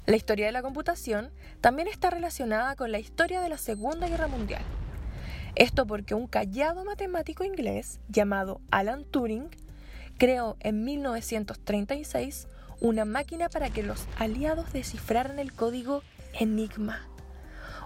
La 0.07 0.17
historia 0.17 0.47
de 0.47 0.52
la 0.52 0.62
computación 0.62 1.31
también 1.61 1.88
está 1.88 2.09
relacionada 2.09 2.75
con 2.75 2.91
la 2.91 2.99
historia 2.99 3.43
de 3.43 3.50
la 3.50 3.59
Segunda 3.59 4.09
Guerra 4.09 4.29
Mundial. 4.29 4.62
Esto 5.57 5.87
porque 5.87 6.14
un 6.14 6.26
callado 6.26 6.87
matemático 6.87 7.45
inglés 7.45 8.00
llamado 8.09 8.62
Alan 8.71 9.05
Turing 9.05 9.50
creó 10.17 10.57
en 10.61 10.85
1936 10.85 12.49
una 12.81 13.05
máquina 13.05 13.50
para 13.50 13.69
que 13.69 13.83
los 13.83 14.07
aliados 14.19 14.73
descifraran 14.73 15.38
el 15.38 15.52
código 15.52 16.02
Enigma, 16.33 17.07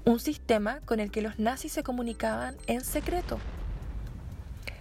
un 0.07 0.19
sistema 0.19 0.81
con 0.87 1.01
el 1.01 1.11
que 1.11 1.21
los 1.21 1.39
nazis 1.39 1.73
se 1.73 1.83
comunicaban 1.83 2.57
en 2.67 2.81
secreto. 2.81 3.39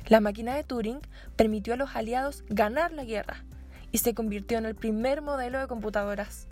La 0.07 0.21
máquina 0.21 0.55
de 0.55 0.63
Turing 0.63 1.01
permitió 1.35 1.73
a 1.73 1.77
los 1.77 1.95
aliados 1.97 2.45
ganar 2.47 2.93
la 2.93 3.03
guerra 3.03 3.43
y 3.91 3.97
se 3.97 4.13
convirtió 4.13 4.57
en 4.57 4.65
el 4.65 4.75
primer 4.75 5.21
modelo 5.21 5.59
de 5.59 5.67
computadoras. 5.67 6.47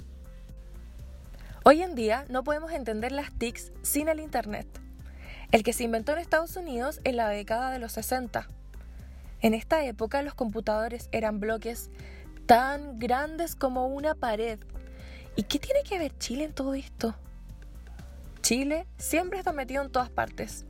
Hoy 1.64 1.82
en 1.82 1.96
día 1.96 2.26
no 2.28 2.44
podemos 2.44 2.74
entender 2.74 3.14
las 3.14 3.32
TICs 3.32 3.72
sin 3.82 4.10
el 4.10 4.20
Internet, 4.20 4.68
el 5.52 5.64
que 5.64 5.72
se 5.72 5.86
inventó 5.86 6.12
en 6.12 6.20
Estados 6.20 6.58
Unidos 6.58 7.00
en 7.06 7.16
la 7.16 7.30
década 7.30 7.72
de 7.72 7.80
los 7.80 7.94
60 7.94 8.50
en 9.44 9.54
esta 9.54 9.84
época 9.84 10.22
los 10.22 10.36
computadores 10.36 11.10
eran 11.12 11.42
bloques 11.42 11.90
tan 12.46 12.98
grandes 12.98 13.56
como 13.56 13.88
una 13.88 14.16
pared. 14.16 14.58
¿Y 15.36 15.44
qué 15.44 15.60
tiene 15.60 15.84
que 15.84 16.00
ver 16.00 16.18
Chile 16.18 16.46
en 16.46 16.54
todo 16.54 16.74
esto? 16.76 17.14
Chile 18.44 18.86
siempre 18.98 19.40
está 19.40 19.54
metido 19.54 19.82
en 19.82 19.90
todas 19.90 20.10
partes. 20.10 20.66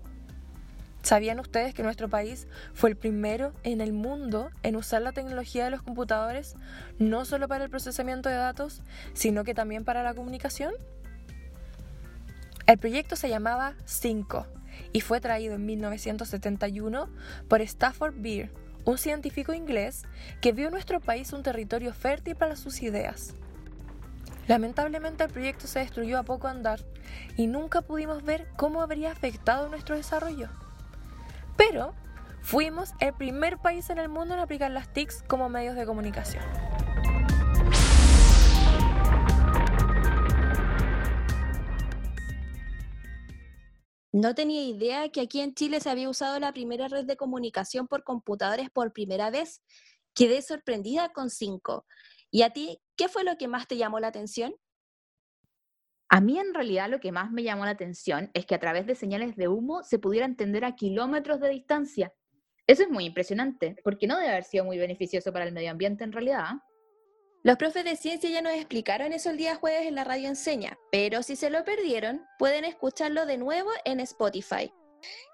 ¿Sabían 1.02 1.40
ustedes 1.40 1.74
que 1.74 1.82
nuestro 1.82 2.08
país 2.08 2.48
fue 2.76 2.92
el 2.92 2.96
primero 2.96 3.52
en 3.64 3.82
el 3.82 3.94
mundo 3.94 4.52
en 4.62 4.76
usar 4.76 5.02
la 5.02 5.12
tecnología 5.12 5.66
de 5.66 5.72
los 5.72 5.82
computadores 5.82 6.56
no 7.00 7.26
solo 7.26 7.48
para 7.48 7.64
el 7.64 7.72
procesamiento 7.72 8.30
de 8.30 8.36
datos, 8.36 8.84
sino 9.14 9.44
que 9.44 9.56
también 9.56 9.86
para 9.86 10.04
la 10.04 10.14
comunicación? 10.14 10.72
El 12.68 12.78
proyecto 12.78 13.16
se 13.16 13.30
llamaba 13.30 13.74
5 13.86 14.46
y 14.94 15.02
fue 15.02 15.20
traído 15.20 15.56
en 15.56 15.66
1971 15.66 17.10
por 17.48 17.62
Stafford 17.62 18.14
Beer, 18.18 18.52
un 18.86 19.00
científico 19.00 19.52
inglés 19.52 20.04
que 20.42 20.52
vio 20.52 20.70
nuestro 20.70 21.00
país 21.00 21.34
un 21.34 21.42
territorio 21.42 21.92
fértil 21.92 22.36
para 22.36 22.56
sus 22.56 22.84
ideas. 22.84 23.34
Lamentablemente 24.48 25.24
el 25.24 25.30
proyecto 25.30 25.68
se 25.68 25.80
destruyó 25.80 26.20
a 26.20 26.24
poco 26.24 26.48
andar 26.48 26.82
y 27.38 27.48
nunca 27.48 27.82
pudimos 27.82 28.24
ver 28.24 28.48
cómo 28.58 28.82
habría 28.82 29.12
afectado 29.12 29.70
nuestro 29.70 29.96
desarrollo. 29.96 30.50
Pero 31.56 31.94
fuimos 32.42 32.92
el 33.00 33.14
primer 33.14 33.58
país 33.58 33.90
en 33.90 34.00
el 34.00 34.10
mundo 34.10 34.34
en 34.34 34.42
aplicar 34.42 34.72
las 34.72 34.92
TICs 34.92 35.24
como 35.28 35.48
medios 35.48 35.76
de 35.76 35.86
comunicación. 35.86 36.44
No 44.12 44.36
tenía 44.36 44.64
idea 44.64 45.10
que 45.10 45.22
aquí 45.22 45.40
en 45.42 45.56
Chile 45.56 45.80
se 45.80 45.90
había 45.90 46.08
usado 46.08 46.40
la 46.40 46.54
primera 46.54 46.88
red 46.88 47.06
de 47.06 47.18
comunicación 47.18 47.88
por 47.88 48.04
computadores 48.04 48.70
por 48.70 48.94
primera 48.94 49.32
vez. 49.32 49.64
Quedé 50.14 50.44
sorprendida 50.44 51.10
con 51.10 51.32
cinco. 51.32 51.88
¿Y 52.34 52.42
a 52.42 52.50
ti 52.50 52.82
qué 52.98 53.10
fue 53.10 53.24
lo 53.24 53.38
que 53.38 53.48
más 53.48 53.68
te 53.68 53.78
llamó 53.78 54.00
la 54.00 54.08
atención? 54.08 54.56
A 56.10 56.20
mí 56.20 56.40
en 56.40 56.56
realidad 56.56 56.90
lo 56.90 57.00
que 57.00 57.12
más 57.12 57.32
me 57.32 57.44
llamó 57.44 57.64
la 57.64 57.72
atención 57.72 58.32
es 58.34 58.48
que 58.48 58.56
a 58.56 58.60
través 58.60 58.88
de 58.88 58.96
señales 58.96 59.36
de 59.36 59.48
humo 59.48 59.84
se 59.84 60.00
pudiera 60.00 60.26
entender 60.26 60.66
a 60.66 60.76
kilómetros 60.76 61.40
de 61.40 61.50
distancia. 61.50 62.12
Eso 62.66 62.82
es 62.82 62.90
muy 62.90 63.06
impresionante, 63.06 63.76
porque 63.84 64.08
no 64.08 64.18
debe 64.18 64.32
haber 64.32 64.46
sido 64.46 64.66
muy 64.66 64.80
beneficioso 64.80 65.32
para 65.32 65.46
el 65.46 65.54
medio 65.54 65.70
ambiente 65.70 66.04
en 66.04 66.12
realidad. 66.12 66.54
Los 67.44 67.58
profes 67.58 67.86
de 67.86 67.96
ciencia 67.96 68.32
ya 68.32 68.42
nos 68.42 68.54
explicaron 68.54 69.14
eso 69.14 69.30
el 69.30 69.38
día 69.38 69.56
jueves 69.56 69.86
en 69.86 69.94
la 69.94 70.04
radio 70.04 70.28
enseña, 70.28 70.76
pero 70.92 71.22
si 71.22 71.36
se 71.36 71.52
lo 71.52 71.64
perdieron, 71.64 72.26
pueden 72.40 72.66
escucharlo 72.66 73.28
de 73.28 73.38
nuevo 73.38 73.70
en 73.86 74.00
Spotify. 74.00 74.74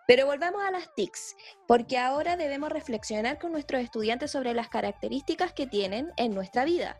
Pero 0.08 0.26
volvamos 0.26 0.64
a 0.64 0.72
las 0.72 0.94
TICs, 0.96 1.36
porque 1.68 1.98
ahora 1.98 2.36
debemos 2.36 2.70
reflexionar 2.70 3.38
con 3.40 3.52
nuestros 3.52 3.82
estudiantes 3.82 4.32
sobre 4.32 4.54
las 4.54 4.70
características 4.70 5.54
que 5.54 5.68
tienen 5.68 6.12
en 6.18 6.34
nuestra 6.34 6.66
vida. 6.66 6.98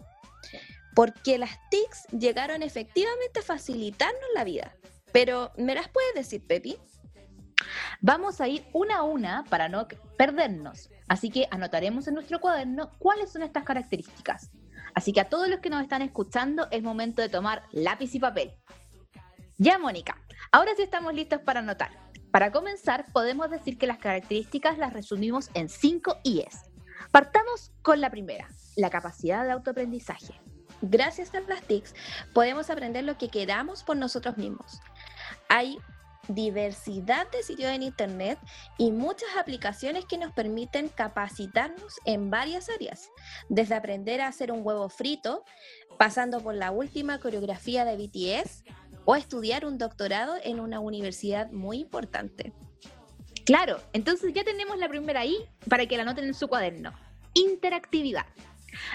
Porque 0.96 1.38
las 1.38 1.58
TICs 1.70 2.08
llegaron 2.12 2.62
efectivamente 2.62 3.40
a 3.40 3.44
facilitarnos 3.44 4.30
la 4.36 4.44
vida. 4.44 4.76
Pero, 5.12 5.52
¿me 5.58 5.74
las 5.74 5.90
puedes 5.90 6.14
decir, 6.14 6.46
Pepi? 6.46 6.78
Vamos 8.02 8.42
a 8.42 8.48
ir 8.48 8.66
una 8.74 8.98
a 8.98 9.04
una 9.04 9.44
para 9.50 9.70
no 9.70 9.88
perdernos. 10.18 10.90
Así 11.08 11.30
que 11.30 11.48
anotaremos 11.52 12.08
en 12.08 12.14
nuestro 12.14 12.40
cuaderno 12.40 12.92
cuáles 13.00 13.32
son 13.32 13.42
estas 13.42 13.64
características. 13.64 14.52
Así 14.94 15.14
que 15.14 15.22
a 15.22 15.30
todos 15.30 15.48
los 15.48 15.60
que 15.60 15.70
nos 15.70 15.82
están 15.82 16.02
escuchando 16.02 16.68
es 16.72 16.84
momento 16.84 17.22
de 17.22 17.30
tomar 17.30 17.64
lápiz 17.72 18.14
y 18.16 18.20
papel. 18.20 18.54
Ya, 19.58 19.78
Mónica, 19.78 20.22
ahora 20.52 20.72
sí 20.76 20.84
estamos 20.84 21.14
listos 21.14 21.42
para 21.42 21.60
anotar. 21.60 21.92
Para 22.32 22.52
comenzar, 22.52 23.06
podemos 23.12 23.50
decir 23.50 23.78
que 23.78 23.88
las 23.88 23.98
características 23.98 24.78
las 24.78 24.94
resumimos 24.94 25.50
en 25.56 25.68
cinco 25.68 26.18
IES. 26.24 26.70
Partamos 27.12 27.72
con 27.82 28.02
la 28.02 28.12
primera, 28.12 28.48
la 28.76 28.90
capacidad 28.90 29.46
de 29.46 29.52
autoaprendizaje. 29.52 30.40
Gracias 30.82 31.34
a 31.34 31.42
las 31.42 31.64
TICs 31.64 31.94
podemos 32.34 32.70
aprender 32.70 33.04
lo 33.04 33.18
que 33.18 33.30
queramos 33.30 33.84
por 33.84 33.98
nosotros 33.98 34.38
mismos. 34.38 34.80
Hay 35.50 35.80
diversidad 36.28 37.30
de 37.32 37.42
sitios 37.42 37.72
en 37.72 37.82
Internet 37.82 38.38
y 38.78 38.92
muchas 38.92 39.30
aplicaciones 39.38 40.06
que 40.06 40.20
nos 40.20 40.32
permiten 40.32 40.88
capacitarnos 40.90 41.96
en 42.06 42.30
varias 42.30 42.70
áreas, 42.70 43.10
desde 43.50 43.74
aprender 43.74 44.22
a 44.22 44.28
hacer 44.28 44.52
un 44.52 44.62
huevo 44.64 44.88
frito, 44.90 45.44
pasando 45.98 46.40
por 46.42 46.54
la 46.54 46.70
última 46.70 47.20
coreografía 47.20 47.84
de 47.84 47.98
BTS 47.98 48.64
o 49.10 49.16
estudiar 49.16 49.66
un 49.66 49.80
doctorado 49.80 50.36
en 50.44 50.60
una 50.60 50.80
universidad 50.80 51.50
muy 51.50 51.80
importante. 51.80 52.54
Claro, 53.44 53.82
entonces 53.92 54.32
ya 54.36 54.44
tenemos 54.44 54.78
la 54.78 54.88
primera 54.88 55.26
I 55.26 55.36
para 55.68 55.88
que 55.88 55.98
la 55.98 56.04
anoten 56.04 56.26
en 56.26 56.36
su 56.36 56.48
cuaderno. 56.48 56.94
interactividad. 57.34 58.28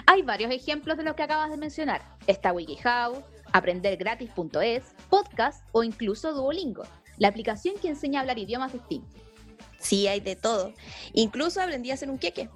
Hay 0.05 0.21
varios 0.21 0.53
ejemplos 0.53 0.95
de 0.95 1.03
lo 1.03 1.17
que 1.17 1.23
acabas 1.23 1.49
de 1.49 1.57
mencionar. 1.57 2.01
Está 2.27 2.53
WikiHow, 2.53 3.25
aprendergratis.es, 3.51 4.83
podcast 5.09 5.67
o 5.73 5.83
incluso 5.83 6.31
Duolingo, 6.33 6.83
la 7.17 7.27
aplicación 7.27 7.75
que 7.81 7.89
enseña 7.89 8.19
a 8.19 8.21
hablar 8.21 8.39
idiomas 8.39 8.71
distintos. 8.71 9.21
Sí, 9.79 10.07
hay 10.07 10.21
de 10.21 10.37
todo. 10.37 10.71
Incluso 11.11 11.59
aprendí 11.59 11.91
a 11.91 11.95
hacer 11.95 12.09
un 12.09 12.19
queque. 12.19 12.49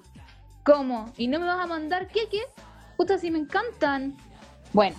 ¿Cómo? 0.63 1.11
¿Y 1.17 1.27
no 1.27 1.41
me 1.41 1.47
vas 1.47 1.59
a 1.59 1.67
mandar 1.67 2.07
queques? 2.07 2.45
Puta, 2.95 3.17
sí 3.17 3.31
me 3.31 3.39
encantan. 3.39 4.15
Bueno, 4.71 4.95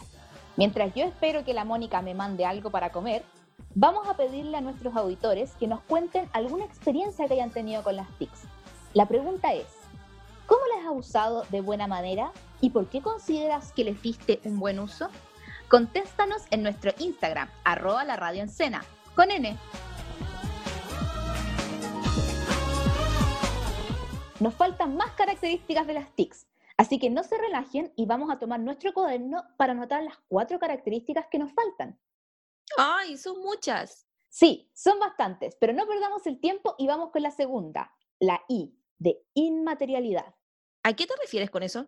mientras 0.60 0.92
yo 0.94 1.06
espero 1.06 1.42
que 1.42 1.54
la 1.54 1.64
Mónica 1.64 2.02
me 2.02 2.12
mande 2.12 2.44
algo 2.44 2.68
para 2.70 2.92
comer, 2.92 3.24
vamos 3.74 4.06
a 4.06 4.18
pedirle 4.18 4.58
a 4.58 4.60
nuestros 4.60 4.94
auditores 4.94 5.52
que 5.52 5.66
nos 5.66 5.80
cuenten 5.80 6.28
alguna 6.34 6.66
experiencia 6.66 7.26
que 7.26 7.32
hayan 7.32 7.50
tenido 7.50 7.82
con 7.82 7.96
las 7.96 8.06
TICs. 8.18 8.42
La 8.92 9.06
pregunta 9.06 9.54
es, 9.54 9.64
¿cómo 10.44 10.60
las 10.76 10.84
has 10.84 10.98
usado 10.98 11.46
de 11.48 11.62
buena 11.62 11.86
manera 11.86 12.30
y 12.60 12.68
por 12.68 12.90
qué 12.90 13.00
consideras 13.00 13.72
que 13.72 13.84
les 13.84 14.02
diste 14.02 14.38
un 14.44 14.60
buen 14.60 14.78
uso? 14.80 15.08
Contéstanos 15.68 16.42
en 16.50 16.62
nuestro 16.62 16.92
Instagram, 16.98 17.48
arroba 17.64 18.04
la 18.04 18.16
radio 18.16 18.42
en 18.42 18.50
con 19.14 19.30
N. 19.30 19.56
Nos 24.40 24.54
faltan 24.54 24.94
más 24.94 25.12
características 25.12 25.86
de 25.86 25.94
las 25.94 26.10
TICs, 26.10 26.49
así 26.80 26.98
que 26.98 27.10
no 27.10 27.22
se 27.22 27.36
relajen 27.36 27.92
y 27.94 28.06
vamos 28.06 28.30
a 28.30 28.38
tomar 28.38 28.58
nuestro 28.58 28.94
cuaderno 28.94 29.44
para 29.58 29.72
anotar 29.72 30.02
las 30.02 30.16
cuatro 30.28 30.58
características 30.58 31.26
que 31.30 31.38
nos 31.38 31.52
faltan. 31.52 32.00
¡Ay, 32.78 33.18
son 33.18 33.40
muchas! 33.40 34.06
Sí, 34.30 34.70
son 34.72 34.98
bastantes, 34.98 35.56
pero 35.60 35.74
no 35.74 35.86
perdamos 35.86 36.26
el 36.26 36.40
tiempo 36.40 36.74
y 36.78 36.86
vamos 36.86 37.10
con 37.10 37.22
la 37.22 37.30
segunda, 37.30 37.92
la 38.18 38.40
I, 38.48 38.74
de 38.98 39.22
inmaterialidad. 39.34 40.34
¿A 40.82 40.94
qué 40.94 41.06
te 41.06 41.14
refieres 41.20 41.50
con 41.50 41.62
eso? 41.62 41.86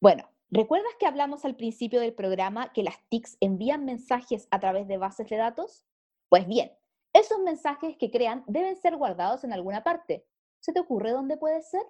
Bueno, 0.00 0.28
¿recuerdas 0.50 0.92
que 0.98 1.06
hablamos 1.06 1.44
al 1.44 1.56
principio 1.56 2.00
del 2.00 2.14
programa 2.14 2.72
que 2.72 2.82
las 2.82 2.96
TICs 3.08 3.38
envían 3.40 3.84
mensajes 3.84 4.46
a 4.50 4.60
través 4.60 4.86
de 4.88 4.98
bases 4.98 5.28
de 5.28 5.36
datos? 5.36 5.86
Pues 6.28 6.46
bien, 6.46 6.70
esos 7.12 7.38
mensajes 7.38 7.96
que 7.96 8.10
crean 8.10 8.44
deben 8.46 8.76
ser 8.76 8.96
guardados 8.96 9.44
en 9.44 9.52
alguna 9.52 9.82
parte, 9.84 10.26
¿Se 10.66 10.72
te 10.72 10.80
ocurre 10.80 11.12
dónde 11.12 11.36
puede 11.36 11.62
ser? 11.62 11.82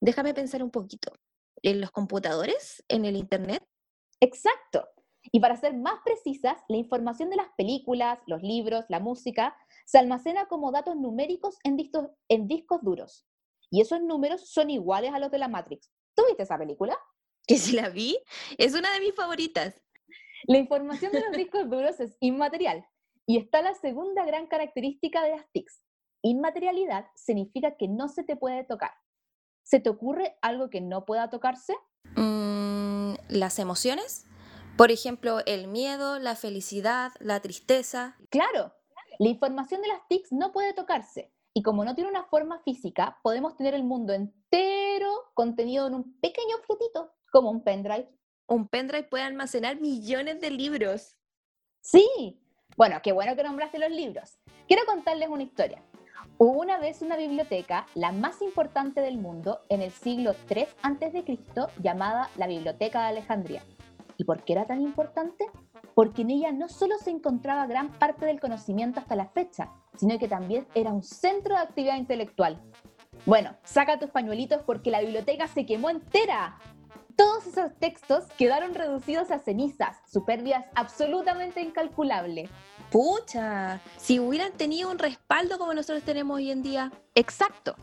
Déjame 0.00 0.32
pensar 0.32 0.62
un 0.62 0.70
poquito. 0.70 1.12
¿En 1.62 1.80
los 1.80 1.90
computadores? 1.90 2.84
¿En 2.88 3.04
el 3.04 3.16
Internet? 3.16 3.64
Exacto. 4.20 4.88
Y 5.30 5.40
para 5.40 5.56
ser 5.56 5.74
más 5.74 6.00
precisas, 6.04 6.56
la 6.68 6.76
información 6.76 7.30
de 7.30 7.36
las 7.36 7.48
películas, 7.56 8.18
los 8.26 8.42
libros, 8.42 8.84
la 8.88 9.00
música, 9.00 9.56
se 9.86 9.98
almacena 9.98 10.46
como 10.46 10.72
datos 10.72 10.96
numéricos 10.96 11.56
en 11.62 11.76
discos, 11.76 12.08
en 12.28 12.48
discos 12.48 12.80
duros. 12.82 13.26
Y 13.70 13.80
esos 13.80 14.02
números 14.02 14.50
son 14.50 14.70
iguales 14.70 15.14
a 15.14 15.18
los 15.18 15.30
de 15.30 15.38
la 15.38 15.48
Matrix. 15.48 15.90
¿Tú 16.14 16.24
viste 16.26 16.42
esa 16.42 16.58
película? 16.58 16.98
Que 17.46 17.56
si 17.56 17.76
la 17.76 17.88
vi, 17.88 18.18
es 18.58 18.74
una 18.74 18.92
de 18.92 19.00
mis 19.00 19.14
favoritas. 19.14 19.80
La 20.44 20.58
información 20.58 21.12
de 21.12 21.20
los 21.20 21.32
discos 21.32 21.70
duros 21.70 21.98
es 22.00 22.16
inmaterial. 22.20 22.84
Y 23.26 23.38
está 23.38 23.62
la 23.62 23.74
segunda 23.74 24.24
gran 24.24 24.48
característica 24.48 25.22
de 25.22 25.30
las 25.30 25.50
TICs, 25.52 25.82
Inmaterialidad 26.24 27.06
significa 27.16 27.76
que 27.76 27.88
no 27.88 28.08
se 28.08 28.22
te 28.22 28.36
puede 28.36 28.62
tocar. 28.62 28.92
¿Se 29.62 29.80
te 29.80 29.90
ocurre 29.90 30.36
algo 30.42 30.70
que 30.70 30.80
no 30.80 31.04
pueda 31.04 31.30
tocarse? 31.30 31.74
Mm, 32.16 33.14
las 33.28 33.58
emociones. 33.58 34.26
Por 34.76 34.90
ejemplo, 34.90 35.40
el 35.46 35.68
miedo, 35.68 36.18
la 36.18 36.34
felicidad, 36.34 37.12
la 37.20 37.40
tristeza. 37.40 38.16
Claro, 38.30 38.72
la 39.18 39.28
información 39.28 39.82
de 39.82 39.88
las 39.88 40.06
TICs 40.08 40.32
no 40.32 40.52
puede 40.52 40.72
tocarse. 40.72 41.32
Y 41.54 41.62
como 41.62 41.84
no 41.84 41.94
tiene 41.94 42.10
una 42.10 42.24
forma 42.24 42.60
física, 42.60 43.18
podemos 43.22 43.56
tener 43.56 43.74
el 43.74 43.84
mundo 43.84 44.14
entero 44.14 45.12
contenido 45.34 45.86
en 45.86 45.94
un 45.94 46.18
pequeño 46.20 46.56
objetito, 46.56 47.12
como 47.30 47.50
un 47.50 47.62
pendrive. 47.62 48.08
Un 48.48 48.68
pendrive 48.68 49.04
puede 49.04 49.24
almacenar 49.24 49.78
millones 49.80 50.40
de 50.40 50.50
libros. 50.50 51.16
Sí. 51.82 52.40
Bueno, 52.76 53.00
qué 53.02 53.12
bueno 53.12 53.36
que 53.36 53.42
nombraste 53.42 53.78
los 53.78 53.90
libros. 53.90 54.38
Quiero 54.66 54.86
contarles 54.86 55.28
una 55.28 55.42
historia. 55.42 55.84
Hubo 56.38 56.60
una 56.60 56.78
vez 56.78 57.02
una 57.02 57.16
biblioteca, 57.16 57.86
la 57.94 58.10
más 58.10 58.42
importante 58.42 59.00
del 59.00 59.18
mundo, 59.18 59.60
en 59.68 59.82
el 59.82 59.90
siglo 59.90 60.34
III 60.50 60.66
a.C., 60.82 61.38
llamada 61.80 62.30
la 62.36 62.46
Biblioteca 62.46 63.02
de 63.02 63.08
Alejandría. 63.08 63.62
¿Y 64.16 64.24
por 64.24 64.42
qué 64.42 64.54
era 64.54 64.66
tan 64.66 64.80
importante? 64.80 65.46
Porque 65.94 66.22
en 66.22 66.30
ella 66.30 66.52
no 66.52 66.68
solo 66.68 66.96
se 66.98 67.10
encontraba 67.10 67.66
gran 67.66 67.90
parte 67.92 68.26
del 68.26 68.40
conocimiento 68.40 69.00
hasta 69.00 69.14
la 69.14 69.26
fecha, 69.26 69.70
sino 69.96 70.18
que 70.18 70.28
también 70.28 70.66
era 70.74 70.92
un 70.92 71.02
centro 71.02 71.54
de 71.54 71.62
actividad 71.62 71.96
intelectual. 71.96 72.60
Bueno, 73.26 73.56
saca 73.62 73.98
tus 73.98 74.10
pañuelitos 74.10 74.62
porque 74.62 74.90
la 74.90 75.00
biblioteca 75.00 75.46
se 75.46 75.64
quemó 75.64 75.90
entera. 75.90 76.58
Todos 77.14 77.46
esos 77.46 77.74
textos 77.78 78.24
quedaron 78.38 78.74
reducidos 78.74 79.30
a 79.30 79.38
cenizas, 79.38 79.98
su 80.10 80.24
absolutamente 80.74 81.60
incalculable. 81.60 82.48
Pucha, 82.92 83.80
si 83.96 84.20
hubieran 84.20 84.52
tenido 84.52 84.90
un 84.90 84.98
respaldo 84.98 85.56
como 85.56 85.72
nosotros 85.72 86.02
tenemos 86.02 86.36
hoy 86.36 86.50
en 86.50 86.62
día. 86.62 86.92
Exacto, 87.14 87.74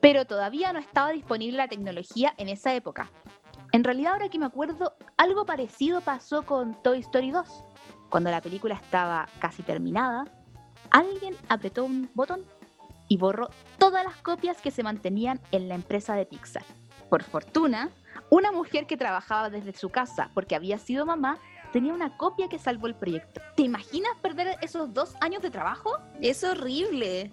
pero 0.00 0.24
todavía 0.24 0.72
no 0.72 0.78
estaba 0.78 1.10
disponible 1.10 1.58
la 1.58 1.68
tecnología 1.68 2.32
en 2.38 2.48
esa 2.48 2.74
época. 2.74 3.10
En 3.72 3.84
realidad, 3.84 4.14
ahora 4.14 4.30
que 4.30 4.38
me 4.38 4.46
acuerdo, 4.46 4.96
algo 5.18 5.44
parecido 5.44 6.00
pasó 6.00 6.46
con 6.46 6.80
Toy 6.82 7.00
Story 7.00 7.30
2. 7.30 7.46
Cuando 8.08 8.30
la 8.30 8.40
película 8.40 8.74
estaba 8.74 9.28
casi 9.38 9.62
terminada, 9.62 10.24
alguien 10.90 11.36
apretó 11.50 11.84
un 11.84 12.08
botón 12.14 12.46
y 13.06 13.18
borró 13.18 13.50
todas 13.76 14.02
las 14.02 14.16
copias 14.16 14.62
que 14.62 14.70
se 14.70 14.82
mantenían 14.82 15.42
en 15.52 15.68
la 15.68 15.74
empresa 15.74 16.14
de 16.14 16.24
Pixar. 16.24 16.64
Por 17.10 17.22
fortuna, 17.22 17.90
una 18.30 18.50
mujer 18.50 18.86
que 18.86 18.96
trabajaba 18.96 19.50
desde 19.50 19.74
su 19.74 19.90
casa 19.90 20.30
porque 20.32 20.54
había 20.54 20.78
sido 20.78 21.04
mamá 21.04 21.38
tenía 21.74 21.92
una 21.92 22.16
copia 22.16 22.48
que 22.48 22.60
salvó 22.60 22.86
el 22.86 22.94
proyecto. 22.94 23.40
¿Te 23.56 23.62
imaginas 23.62 24.12
perder 24.22 24.56
esos 24.62 24.94
dos 24.94 25.16
años 25.20 25.42
de 25.42 25.50
trabajo? 25.50 25.98
Es 26.20 26.44
horrible. 26.44 27.32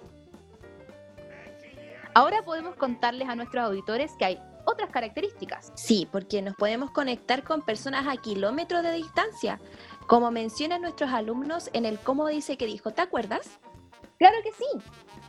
Ahora 2.16 2.42
podemos 2.44 2.76
contarles 2.76 3.30
a 3.30 3.36
nuestros 3.36 3.64
auditores 3.64 4.14
que 4.18 4.26
hay 4.26 4.40
otras 4.66 4.90
características. 4.90 5.72
Sí, 5.76 6.08
porque 6.12 6.42
nos 6.42 6.56
podemos 6.56 6.90
conectar 6.90 7.44
con 7.44 7.62
personas 7.62 8.08
a 8.08 8.20
kilómetros 8.20 8.82
de 8.82 8.94
distancia, 8.94 9.62
como 10.08 10.32
mencionan 10.32 10.82
nuestros 10.82 11.12
alumnos 11.12 11.70
en 11.74 11.86
el 11.86 12.00
cómo 12.00 12.26
dice 12.28 12.58
que 12.58 12.66
dijo, 12.66 12.90
¿te 12.90 13.04
acuerdas? 13.04 13.60
Claro 14.18 14.38
que 14.44 14.54
sí. 14.54 14.66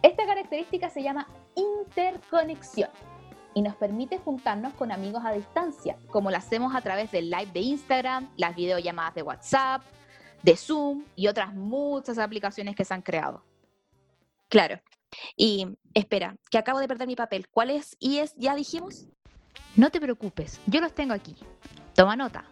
Esta 0.01 0.25
característica 0.25 0.89
se 0.89 1.03
llama 1.03 1.29
interconexión 1.55 2.89
y 3.55 3.63
nos 3.63 3.75
permite 3.77 4.19
juntarnos 4.19 4.73
con 4.75 4.93
amigos 4.93 5.23
a 5.25 5.33
distancia, 5.33 5.97
como 6.09 6.31
lo 6.31 6.37
hacemos 6.37 6.75
a 6.75 6.81
través 6.81 7.11
del 7.11 7.31
live 7.31 7.51
de 7.53 7.61
Instagram, 7.61 8.31
las 8.37 8.55
videollamadas 8.57 9.15
de 9.15 9.23
WhatsApp, 9.23 9.83
de 10.43 10.57
Zoom 10.57 11.05
y 11.17 11.29
otras 11.29 11.55
muchas 11.55 12.19
aplicaciones 12.19 12.75
que 12.77 12.85
se 12.85 12.95
han 12.95 13.03
creado. 13.03 13.45
Claro. 14.49 14.81
Y 15.37 15.67
espera, 15.95 16.37
que 16.51 16.59
acabo 16.59 16.79
de 16.79 16.89
perder 16.89 17.07
mi 17.07 17.17
papel. 17.17 17.49
¿Cuál 17.49 17.71
es 17.71 17.97
es 18.01 18.35
ya 18.37 18.55
dijimos? 18.55 19.07
No 19.77 19.91
te 19.91 20.01
preocupes, 20.01 20.61
yo 20.67 20.81
los 20.81 20.95
tengo 20.95 21.15
aquí. 21.15 21.37
Toma 21.95 22.17
nota. 22.17 22.45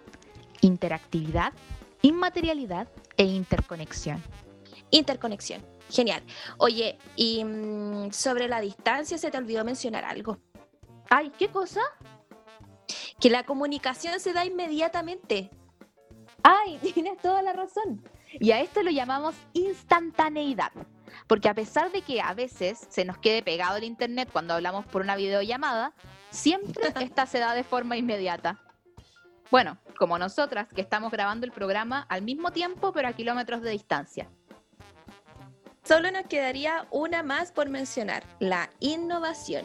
Interactividad, 0.60 1.52
inmaterialidad 2.02 2.88
e 3.16 3.24
interconexión. 3.24 4.22
Interconexión. 4.90 5.62
Genial. 5.90 6.22
Oye, 6.58 6.98
y 7.16 7.44
mm, 7.44 8.12
sobre 8.12 8.48
la 8.48 8.60
distancia 8.60 9.18
se 9.18 9.30
te 9.30 9.38
olvidó 9.38 9.64
mencionar 9.64 10.04
algo. 10.04 10.38
Ay, 11.10 11.32
¿qué 11.36 11.48
cosa? 11.48 11.80
Que 13.18 13.30
la 13.30 13.42
comunicación 13.42 14.20
se 14.20 14.32
da 14.32 14.44
inmediatamente. 14.44 15.50
Ay, 16.44 16.78
tienes 16.94 17.18
toda 17.18 17.42
la 17.42 17.52
razón. 17.52 18.02
Y 18.38 18.52
a 18.52 18.60
esto 18.60 18.82
lo 18.84 18.92
llamamos 18.92 19.34
instantaneidad. 19.52 20.70
Porque 21.26 21.48
a 21.48 21.54
pesar 21.54 21.90
de 21.90 22.02
que 22.02 22.20
a 22.20 22.32
veces 22.32 22.86
se 22.88 23.04
nos 23.04 23.18
quede 23.18 23.42
pegado 23.42 23.76
el 23.76 23.84
internet 23.84 24.30
cuando 24.32 24.54
hablamos 24.54 24.86
por 24.86 25.02
una 25.02 25.16
videollamada, 25.16 25.92
siempre 26.30 26.94
esta 27.00 27.26
se 27.26 27.40
da 27.40 27.54
de 27.54 27.64
forma 27.64 27.96
inmediata. 27.96 28.62
Bueno, 29.50 29.78
como 29.98 30.16
nosotras 30.16 30.68
que 30.72 30.80
estamos 30.80 31.10
grabando 31.10 31.44
el 31.44 31.50
programa 31.50 32.06
al 32.08 32.22
mismo 32.22 32.52
tiempo 32.52 32.92
pero 32.92 33.08
a 33.08 33.12
kilómetros 33.14 33.62
de 33.62 33.70
distancia. 33.70 34.30
Solo 35.82 36.12
nos 36.12 36.26
quedaría 36.26 36.86
una 36.92 37.24
más 37.24 37.50
por 37.50 37.68
mencionar, 37.68 38.22
la 38.38 38.70
innovación. 38.78 39.64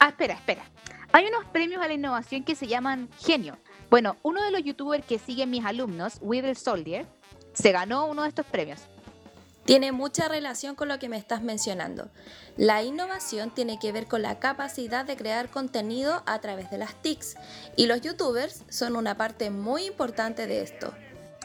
Ah, 0.00 0.08
espera, 0.08 0.34
espera. 0.34 0.64
Hay 1.12 1.26
unos 1.26 1.44
premios 1.46 1.82
a 1.82 1.88
la 1.88 1.94
innovación 1.94 2.44
que 2.44 2.54
se 2.54 2.66
llaman 2.66 3.08
Genio. 3.18 3.56
Bueno, 3.90 4.16
uno 4.22 4.42
de 4.42 4.50
los 4.50 4.62
youtubers 4.62 5.04
que 5.04 5.18
siguen 5.18 5.50
mis 5.50 5.64
alumnos, 5.64 6.18
Wither 6.20 6.56
Soldier, 6.56 7.06
se 7.54 7.72
ganó 7.72 8.06
uno 8.06 8.22
de 8.22 8.28
estos 8.28 8.46
premios. 8.46 8.80
Tiene 9.64 9.92
mucha 9.92 10.28
relación 10.28 10.74
con 10.74 10.88
lo 10.88 10.98
que 10.98 11.08
me 11.08 11.18
estás 11.18 11.42
mencionando. 11.42 12.10
La 12.56 12.82
innovación 12.82 13.50
tiene 13.50 13.78
que 13.78 13.92
ver 13.92 14.06
con 14.06 14.22
la 14.22 14.38
capacidad 14.38 15.04
de 15.04 15.16
crear 15.16 15.50
contenido 15.50 16.22
a 16.26 16.38
través 16.40 16.70
de 16.70 16.78
las 16.78 16.94
TICs 17.02 17.36
y 17.76 17.86
los 17.86 18.00
youtubers 18.00 18.64
son 18.70 18.96
una 18.96 19.16
parte 19.16 19.50
muy 19.50 19.84
importante 19.84 20.46
de 20.46 20.62
esto. 20.62 20.94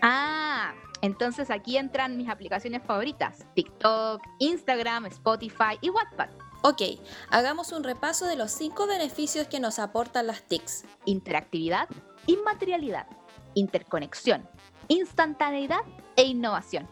Ah, 0.02 0.74
entonces 1.02 1.50
aquí 1.50 1.78
entran 1.78 2.16
mis 2.16 2.30
aplicaciones 2.30 2.82
favoritas, 2.84 3.40
TikTok, 3.56 4.22
Instagram, 4.40 5.08
Spotify 5.08 5.78
y 5.82 5.90
WhatsApp. 5.90 6.30
Ok, 6.66 6.82
hagamos 7.30 7.74
un 7.74 7.84
repaso 7.84 8.26
de 8.26 8.38
los 8.38 8.50
cinco 8.50 8.88
beneficios 8.88 9.50
que 9.50 9.60
nos 9.60 9.80
aportan 9.80 10.28
las 10.28 10.44
TICs. 10.44 10.86
Interactividad, 11.04 11.90
inmaterialidad, 12.26 13.06
interconexión, 13.54 14.50
instantaneidad 14.88 15.82
e 16.16 16.24
innovación. 16.24 16.88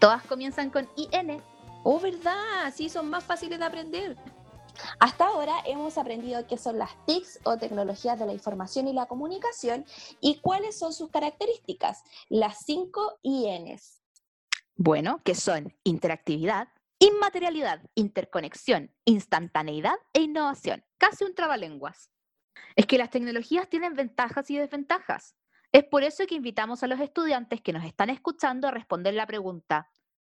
Todas 0.00 0.22
comienzan 0.24 0.68
con 0.68 0.86
IN. 0.96 1.42
Oh, 1.82 1.98
¿verdad? 1.98 2.70
Sí, 2.74 2.90
son 2.90 3.08
más 3.08 3.24
fáciles 3.24 3.58
de 3.58 3.64
aprender. 3.64 4.18
Hasta 5.00 5.28
ahora 5.28 5.54
hemos 5.64 5.96
aprendido 5.96 6.46
qué 6.46 6.58
son 6.58 6.78
las 6.78 6.90
TICs 7.06 7.40
o 7.44 7.56
tecnologías 7.56 8.18
de 8.18 8.26
la 8.26 8.34
información 8.34 8.86
y 8.86 8.92
la 8.92 9.06
comunicación 9.06 9.86
y 10.20 10.40
cuáles 10.40 10.78
son 10.78 10.92
sus 10.92 11.08
características, 11.08 12.04
las 12.28 12.58
cinco 12.66 13.18
INs. 13.22 14.02
Bueno, 14.76 15.22
que 15.24 15.34
son 15.34 15.74
interactividad, 15.84 16.68
inmaterialidad, 16.98 17.82
interconexión, 17.94 18.94
instantaneidad 19.04 19.96
e 20.12 20.22
innovación. 20.22 20.84
Casi 20.98 21.24
un 21.24 21.34
trabalenguas. 21.34 22.10
Es 22.74 22.86
que 22.86 22.98
las 22.98 23.10
tecnologías 23.10 23.68
tienen 23.68 23.94
ventajas 23.94 24.50
y 24.50 24.56
desventajas. 24.56 25.36
Es 25.72 25.84
por 25.84 26.04
eso 26.04 26.26
que 26.26 26.36
invitamos 26.36 26.82
a 26.82 26.86
los 26.86 27.00
estudiantes 27.00 27.60
que 27.60 27.72
nos 27.72 27.84
están 27.84 28.08
escuchando 28.10 28.68
a 28.68 28.70
responder 28.70 29.14
la 29.14 29.26
pregunta, 29.26 29.90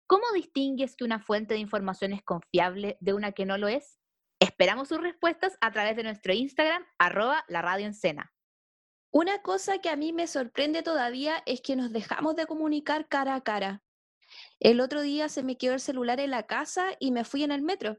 ¿cómo 0.06 0.24
distingues 0.34 0.96
que 0.96 1.04
una 1.04 1.20
fuente 1.20 1.54
de 1.54 1.60
información 1.60 2.12
es 2.12 2.22
confiable 2.22 2.96
de 3.00 3.14
una 3.14 3.32
que 3.32 3.46
no 3.46 3.58
lo 3.58 3.68
es? 3.68 3.98
Esperamos 4.40 4.88
sus 4.88 4.98
respuestas 4.98 5.56
a 5.60 5.70
través 5.70 5.96
de 5.96 6.02
nuestro 6.02 6.32
Instagram, 6.32 6.84
arroba 6.98 7.44
la 7.48 7.62
radio 7.62 7.86
en 7.86 7.94
cena. 7.94 8.32
Una 9.10 9.42
cosa 9.42 9.78
que 9.78 9.90
a 9.90 9.96
mí 9.96 10.12
me 10.12 10.26
sorprende 10.26 10.82
todavía 10.82 11.42
es 11.46 11.60
que 11.60 11.76
nos 11.76 11.92
dejamos 11.92 12.36
de 12.36 12.46
comunicar 12.46 13.08
cara 13.08 13.34
a 13.34 13.40
cara. 13.42 13.82
El 14.60 14.80
otro 14.80 15.02
día 15.02 15.28
se 15.28 15.42
me 15.42 15.56
quedó 15.56 15.74
el 15.74 15.80
celular 15.80 16.20
en 16.20 16.30
la 16.30 16.46
casa 16.46 16.88
y 16.98 17.10
me 17.12 17.24
fui 17.24 17.42
en 17.44 17.52
el 17.52 17.62
metro. 17.62 17.98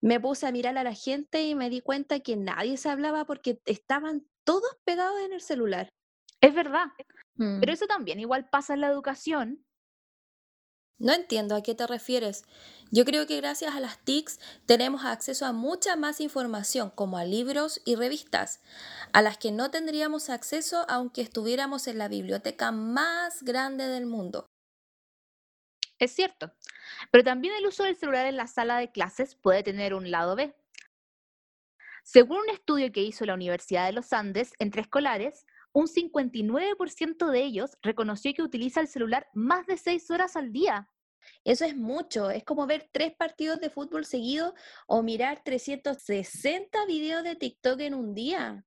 Me 0.00 0.20
puse 0.20 0.46
a 0.46 0.52
mirar 0.52 0.76
a 0.78 0.84
la 0.84 0.94
gente 0.94 1.42
y 1.44 1.54
me 1.54 1.70
di 1.70 1.80
cuenta 1.80 2.20
que 2.20 2.36
nadie 2.36 2.76
se 2.76 2.88
hablaba 2.90 3.24
porque 3.24 3.60
estaban 3.64 4.26
todos 4.44 4.76
pegados 4.84 5.20
en 5.20 5.32
el 5.32 5.40
celular. 5.40 5.88
Es 6.40 6.54
verdad, 6.54 6.86
Mm. 7.38 7.60
pero 7.60 7.72
eso 7.72 7.86
también 7.86 8.18
igual 8.20 8.48
pasa 8.48 8.74
en 8.74 8.80
la 8.80 8.88
educación. 8.88 9.64
No 10.98 11.12
entiendo 11.12 11.54
a 11.54 11.62
qué 11.62 11.74
te 11.74 11.86
refieres. 11.86 12.44
Yo 12.90 13.04
creo 13.04 13.26
que 13.26 13.36
gracias 13.36 13.74
a 13.74 13.80
las 13.80 13.98
TICs 14.04 14.38
tenemos 14.64 15.04
acceso 15.04 15.44
a 15.44 15.52
mucha 15.52 15.94
más 15.96 16.20
información, 16.22 16.90
como 16.90 17.18
a 17.18 17.24
libros 17.24 17.82
y 17.84 17.96
revistas, 17.96 18.60
a 19.12 19.20
las 19.20 19.36
que 19.36 19.52
no 19.52 19.70
tendríamos 19.70 20.30
acceso 20.30 20.86
aunque 20.88 21.20
estuviéramos 21.20 21.86
en 21.86 21.98
la 21.98 22.08
biblioteca 22.08 22.72
más 22.72 23.42
grande 23.42 23.86
del 23.88 24.06
mundo. 24.06 24.46
Es 25.98 26.12
cierto, 26.12 26.52
pero 27.10 27.24
también 27.24 27.54
el 27.54 27.66
uso 27.66 27.84
del 27.84 27.96
celular 27.96 28.26
en 28.26 28.36
la 28.36 28.46
sala 28.46 28.78
de 28.78 28.92
clases 28.92 29.34
puede 29.34 29.62
tener 29.62 29.94
un 29.94 30.10
lado 30.10 30.36
B. 30.36 30.54
Según 32.04 32.38
un 32.38 32.50
estudio 32.50 32.92
que 32.92 33.02
hizo 33.02 33.24
la 33.24 33.34
Universidad 33.34 33.86
de 33.86 33.92
los 33.92 34.12
Andes 34.12 34.52
entre 34.58 34.82
escolares, 34.82 35.46
un 35.72 35.86
59% 35.86 37.30
de 37.30 37.42
ellos 37.42 37.76
reconoció 37.82 38.32
que 38.32 38.42
utiliza 38.42 38.80
el 38.80 38.88
celular 38.88 39.28
más 39.34 39.66
de 39.66 39.76
6 39.76 40.10
horas 40.10 40.36
al 40.36 40.52
día. 40.52 40.88
Eso 41.44 41.64
es 41.64 41.76
mucho, 41.76 42.30
es 42.30 42.44
como 42.44 42.66
ver 42.66 42.88
tres 42.92 43.14
partidos 43.14 43.58
de 43.60 43.70
fútbol 43.70 44.04
seguidos 44.04 44.52
o 44.86 45.02
mirar 45.02 45.42
360 45.42 46.86
videos 46.86 47.24
de 47.24 47.36
TikTok 47.36 47.80
en 47.80 47.94
un 47.94 48.14
día. 48.14 48.64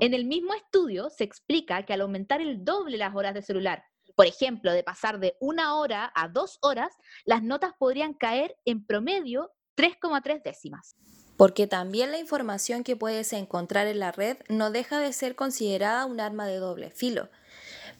En 0.00 0.14
el 0.14 0.24
mismo 0.24 0.54
estudio 0.54 1.10
se 1.10 1.24
explica 1.24 1.84
que 1.84 1.92
al 1.92 2.00
aumentar 2.00 2.40
el 2.40 2.64
doble 2.64 2.96
las 2.96 3.14
horas 3.14 3.34
de 3.34 3.42
celular, 3.42 3.84
por 4.14 4.26
ejemplo, 4.26 4.72
de 4.72 4.82
pasar 4.82 5.18
de 5.18 5.36
una 5.40 5.76
hora 5.76 6.12
a 6.14 6.28
dos 6.28 6.58
horas, 6.62 6.92
las 7.24 7.42
notas 7.42 7.72
podrían 7.78 8.14
caer 8.14 8.56
en 8.64 8.84
promedio 8.84 9.52
3,3 9.76 10.42
décimas. 10.42 10.96
Porque 11.36 11.66
también 11.66 12.12
la 12.12 12.18
información 12.18 12.84
que 12.84 12.96
puedes 12.96 13.32
encontrar 13.32 13.86
en 13.86 13.98
la 13.98 14.12
red 14.12 14.38
no 14.48 14.70
deja 14.70 14.98
de 14.98 15.12
ser 15.12 15.34
considerada 15.34 16.06
un 16.06 16.20
arma 16.20 16.46
de 16.46 16.56
doble 16.56 16.90
filo. 16.90 17.30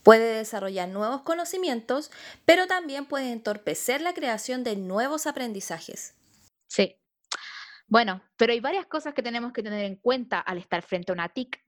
Puede 0.02 0.36
desarrollar 0.36 0.88
nuevos 0.88 1.22
conocimientos, 1.22 2.10
pero 2.44 2.66
también 2.66 3.06
puede 3.06 3.32
entorpecer 3.32 4.00
la 4.00 4.14
creación 4.14 4.64
de 4.64 4.76
nuevos 4.76 5.26
aprendizajes. 5.26 6.14
Sí. 6.68 6.96
Bueno, 7.86 8.22
pero 8.36 8.52
hay 8.52 8.60
varias 8.60 8.86
cosas 8.86 9.14
que 9.14 9.22
tenemos 9.22 9.52
que 9.52 9.62
tener 9.62 9.84
en 9.84 9.96
cuenta 9.96 10.40
al 10.40 10.58
estar 10.58 10.82
frente 10.82 11.12
a 11.12 11.14
una 11.14 11.28
TIC. 11.28 11.62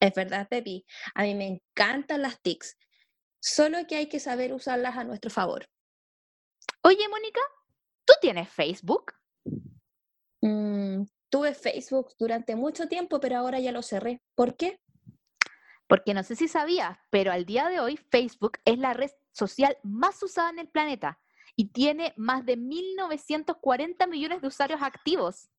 Es 0.00 0.14
verdad, 0.14 0.48
Pepi. 0.48 0.84
A 1.14 1.22
mí 1.22 1.34
me 1.34 1.46
encantan 1.46 2.22
las 2.22 2.40
TICs, 2.40 2.76
solo 3.42 3.78
que 3.88 3.96
hay 3.96 4.08
que 4.08 4.20
saber 4.20 4.52
usarlas 4.52 4.96
a 4.96 5.04
nuestro 5.04 5.30
favor. 5.30 5.68
Oye, 6.82 7.08
Mónica, 7.08 7.40
¿tú 8.04 8.14
tienes 8.20 8.48
Facebook? 8.48 9.12
Mm, 10.40 11.04
tuve 11.28 11.54
Facebook 11.54 12.14
durante 12.18 12.56
mucho 12.56 12.88
tiempo, 12.88 13.20
pero 13.20 13.38
ahora 13.38 13.58
ya 13.58 13.72
lo 13.72 13.82
cerré. 13.82 14.22
¿Por 14.34 14.56
qué? 14.56 14.80
Porque 15.88 16.14
no 16.14 16.22
sé 16.22 16.36
si 16.36 16.48
sabías, 16.48 16.96
pero 17.10 17.32
al 17.32 17.44
día 17.44 17.68
de 17.68 17.80
hoy 17.80 17.96
Facebook 18.10 18.58
es 18.64 18.78
la 18.78 18.94
red 18.94 19.10
social 19.32 19.76
más 19.82 20.22
usada 20.22 20.50
en 20.50 20.60
el 20.60 20.68
planeta 20.68 21.20
y 21.56 21.70
tiene 21.70 22.14
más 22.16 22.46
de 22.46 22.56
1.940 22.56 24.08
millones 24.08 24.40
de 24.40 24.48
usuarios 24.48 24.80
activos. 24.82 25.50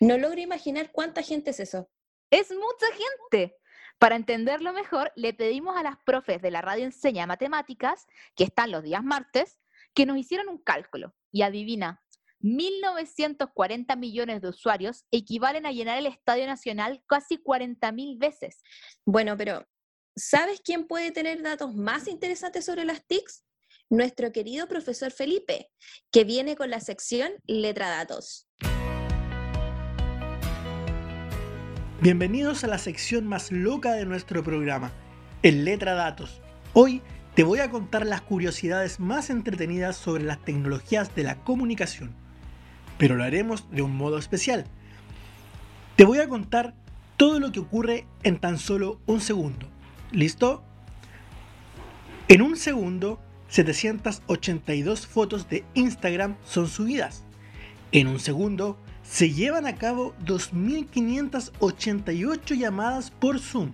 No 0.00 0.18
logro 0.18 0.40
imaginar 0.40 0.90
cuánta 0.90 1.22
gente 1.22 1.50
es 1.50 1.60
eso. 1.60 1.88
Es 2.30 2.50
mucha 2.50 2.86
gente. 3.30 3.56
Para 4.02 4.16
entenderlo 4.16 4.72
mejor, 4.72 5.12
le 5.14 5.32
pedimos 5.32 5.76
a 5.76 5.84
las 5.84 5.96
profes 6.04 6.42
de 6.42 6.50
la 6.50 6.60
radio 6.60 6.84
Enseña 6.84 7.24
Matemáticas, 7.24 8.08
que 8.34 8.42
están 8.42 8.72
los 8.72 8.82
días 8.82 9.04
martes, 9.04 9.60
que 9.94 10.06
nos 10.06 10.18
hicieran 10.18 10.48
un 10.48 10.58
cálculo. 10.58 11.14
Y 11.30 11.42
adivina, 11.42 12.02
1.940 12.40 13.96
millones 13.96 14.42
de 14.42 14.48
usuarios 14.48 15.04
equivalen 15.12 15.66
a 15.66 15.70
llenar 15.70 15.98
el 15.98 16.06
Estadio 16.06 16.48
Nacional 16.48 17.04
casi 17.06 17.36
40.000 17.36 18.18
veces. 18.18 18.60
Bueno, 19.06 19.36
pero 19.36 19.68
¿sabes 20.16 20.60
quién 20.64 20.88
puede 20.88 21.12
tener 21.12 21.40
datos 21.40 21.72
más 21.72 22.08
interesantes 22.08 22.64
sobre 22.64 22.84
las 22.84 23.06
TICs? 23.06 23.44
Nuestro 23.88 24.32
querido 24.32 24.66
profesor 24.66 25.12
Felipe, 25.12 25.70
que 26.10 26.24
viene 26.24 26.56
con 26.56 26.70
la 26.70 26.80
sección 26.80 27.34
Letra 27.46 27.88
Datos. 27.88 28.48
Bienvenidos 32.02 32.64
a 32.64 32.66
la 32.66 32.78
sección 32.78 33.28
más 33.28 33.52
loca 33.52 33.92
de 33.92 34.04
nuestro 34.06 34.42
programa, 34.42 34.90
el 35.44 35.64
Letra 35.64 35.94
Datos. 35.94 36.40
Hoy 36.72 37.00
te 37.36 37.44
voy 37.44 37.60
a 37.60 37.70
contar 37.70 38.04
las 38.04 38.22
curiosidades 38.22 38.98
más 38.98 39.30
entretenidas 39.30 39.98
sobre 39.98 40.24
las 40.24 40.44
tecnologías 40.44 41.14
de 41.14 41.22
la 41.22 41.36
comunicación, 41.36 42.12
pero 42.98 43.14
lo 43.14 43.22
haremos 43.22 43.70
de 43.70 43.82
un 43.82 43.96
modo 43.96 44.18
especial. 44.18 44.64
Te 45.94 46.04
voy 46.04 46.18
a 46.18 46.28
contar 46.28 46.74
todo 47.16 47.38
lo 47.38 47.52
que 47.52 47.60
ocurre 47.60 48.04
en 48.24 48.40
tan 48.40 48.58
solo 48.58 49.00
un 49.06 49.20
segundo. 49.20 49.68
¿Listo? 50.10 50.64
En 52.26 52.42
un 52.42 52.56
segundo, 52.56 53.20
782 53.46 55.06
fotos 55.06 55.48
de 55.48 55.64
Instagram 55.74 56.34
son 56.44 56.66
subidas. 56.66 57.22
En 57.92 58.08
un 58.08 58.18
segundo, 58.18 58.76
se 59.12 59.30
llevan 59.30 59.66
a 59.66 59.76
cabo 59.76 60.14
2.588 60.24 62.56
llamadas 62.56 63.10
por 63.10 63.38
Zoom. 63.40 63.72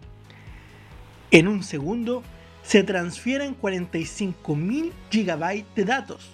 En 1.30 1.46
un 1.46 1.62
segundo, 1.62 2.24
se 2.64 2.82
transfieren 2.82 3.56
45.000 3.56 4.90
gigabytes 5.12 5.72
de 5.76 5.84
datos. 5.84 6.30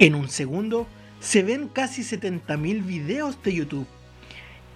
En 0.00 0.16
un 0.16 0.28
segundo, 0.28 0.88
se 1.20 1.44
ven 1.44 1.68
casi 1.68 2.02
70.000 2.02 2.84
videos 2.84 3.40
de 3.44 3.54
YouTube. 3.54 3.86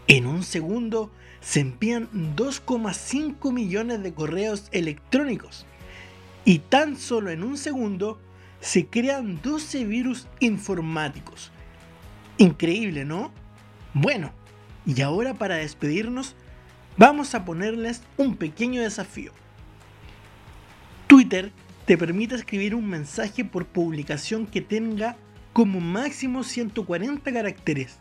En 0.06 0.28
un 0.28 0.44
segundo, 0.44 1.10
se 1.40 1.62
envían 1.62 2.08
2,5 2.36 3.52
millones 3.52 4.04
de 4.04 4.14
correos 4.14 4.68
electrónicos. 4.70 5.66
Y 6.44 6.60
tan 6.60 6.96
solo 6.96 7.30
en 7.30 7.42
un 7.42 7.58
segundo, 7.58 8.20
se 8.60 8.86
crean 8.86 9.42
12 9.42 9.84
virus 9.84 10.28
informáticos. 10.38 11.50
Increíble, 12.38 13.04
¿no? 13.04 13.32
Bueno, 13.92 14.32
y 14.86 15.00
ahora 15.02 15.34
para 15.34 15.56
despedirnos, 15.56 16.34
vamos 16.96 17.34
a 17.34 17.44
ponerles 17.44 18.02
un 18.16 18.36
pequeño 18.36 18.82
desafío. 18.82 19.32
Twitter 21.06 21.52
te 21.86 21.96
permite 21.96 22.34
escribir 22.34 22.74
un 22.74 22.88
mensaje 22.88 23.44
por 23.44 23.66
publicación 23.66 24.46
que 24.46 24.60
tenga 24.60 25.16
como 25.52 25.80
máximo 25.80 26.42
140 26.42 27.32
caracteres, 27.32 27.98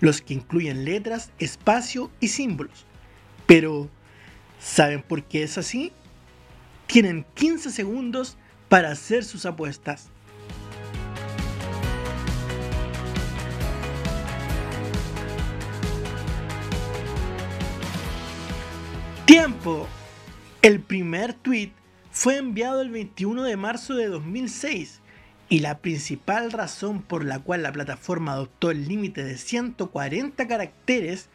los 0.00 0.20
que 0.20 0.34
incluyen 0.34 0.84
letras, 0.84 1.30
espacio 1.38 2.10
y 2.18 2.28
símbolos. 2.28 2.86
Pero, 3.46 3.88
¿saben 4.58 5.02
por 5.02 5.22
qué 5.24 5.44
es 5.44 5.58
así? 5.58 5.92
Tienen 6.86 7.24
15 7.34 7.70
segundos 7.70 8.36
para 8.68 8.90
hacer 8.90 9.24
sus 9.24 9.46
apuestas. 9.46 10.08
Tiempo. 19.30 19.86
El 20.60 20.80
primer 20.80 21.34
tweet 21.34 21.70
fue 22.10 22.38
enviado 22.38 22.82
el 22.82 22.90
21 22.90 23.44
de 23.44 23.56
marzo 23.56 23.94
de 23.94 24.08
2006 24.08 25.02
y 25.48 25.60
la 25.60 25.78
principal 25.78 26.50
razón 26.50 27.00
por 27.00 27.24
la 27.24 27.38
cual 27.38 27.62
la 27.62 27.70
plataforma 27.70 28.32
adoptó 28.32 28.72
el 28.72 28.88
límite 28.88 29.22
de 29.22 29.38
140 29.38 30.48
caracteres 30.48 31.28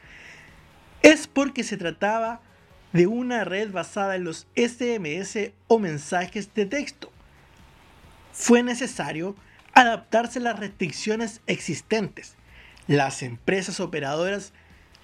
es 1.04 1.28
porque 1.28 1.64
se 1.64 1.78
trataba 1.78 2.42
de 2.92 3.08
una 3.08 3.46
red 3.46 3.72
basada 3.72 4.18
en 4.18 4.26
los 4.26 4.46
SMS 4.58 5.52
o 5.68 5.80
mensajes 5.80 6.54
de 6.54 6.66
texto. 6.66 7.14
Fue 8.34 8.62
necesario 8.62 9.38
adaptarse 9.74 10.40
a 10.40 10.42
las 10.42 10.60
restricciones 10.60 11.40
existentes. 11.48 12.36
Las 12.88 13.24
empresas 13.24 13.80
operadoras 13.80 14.52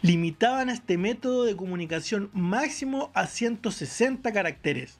limitaban 0.01 0.69
este 0.69 0.97
método 0.97 1.43
de 1.45 1.55
comunicación 1.55 2.29
máximo 2.33 3.11
a 3.13 3.27
160 3.27 4.31
caracteres. 4.31 4.97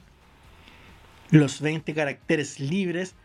Los 1.29 1.61
20 1.61 1.93
caracteres 1.93 2.59
libres 2.59 3.15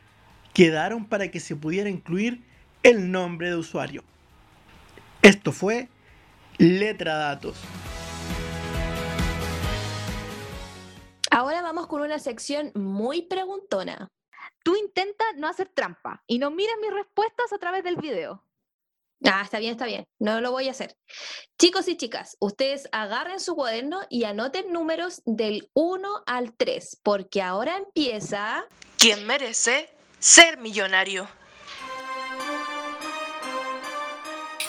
quedaron 0.54 1.04
para 1.04 1.30
que 1.30 1.40
se 1.40 1.56
pudiera 1.56 1.90
incluir 1.90 2.42
el 2.82 3.10
nombre 3.10 3.50
de 3.50 3.56
usuario. 3.56 4.04
Esto 5.22 5.52
fue 5.52 5.88
letra 6.58 7.16
datos. 7.16 7.58
Ahora 11.30 11.60
vamos 11.60 11.88
con 11.88 12.00
una 12.00 12.18
sección 12.18 12.70
muy 12.74 13.22
preguntona. 13.22 14.08
Tú 14.62 14.76
intenta 14.76 15.24
no 15.36 15.48
hacer 15.48 15.68
trampa 15.68 16.22
y 16.26 16.38
no 16.38 16.50
mires 16.50 16.76
mis 16.80 16.92
respuestas 16.92 17.52
a 17.52 17.58
través 17.58 17.84
del 17.84 17.96
video. 17.96 18.45
Ah, 19.24 19.42
está 19.42 19.58
bien, 19.58 19.72
está 19.72 19.86
bien. 19.86 20.06
No 20.18 20.40
lo 20.40 20.52
voy 20.52 20.68
a 20.68 20.72
hacer. 20.72 20.96
Chicos 21.58 21.88
y 21.88 21.96
chicas, 21.96 22.36
ustedes 22.38 22.88
agarren 22.92 23.40
su 23.40 23.54
cuaderno 23.54 24.00
y 24.10 24.24
anoten 24.24 24.72
números 24.72 25.22
del 25.24 25.70
1 25.74 26.22
al 26.26 26.54
3, 26.54 27.00
porque 27.02 27.42
ahora 27.42 27.76
empieza... 27.76 28.66
¿Quién 28.98 29.26
merece 29.26 29.96
ser 30.18 30.58
millonario. 30.58 31.28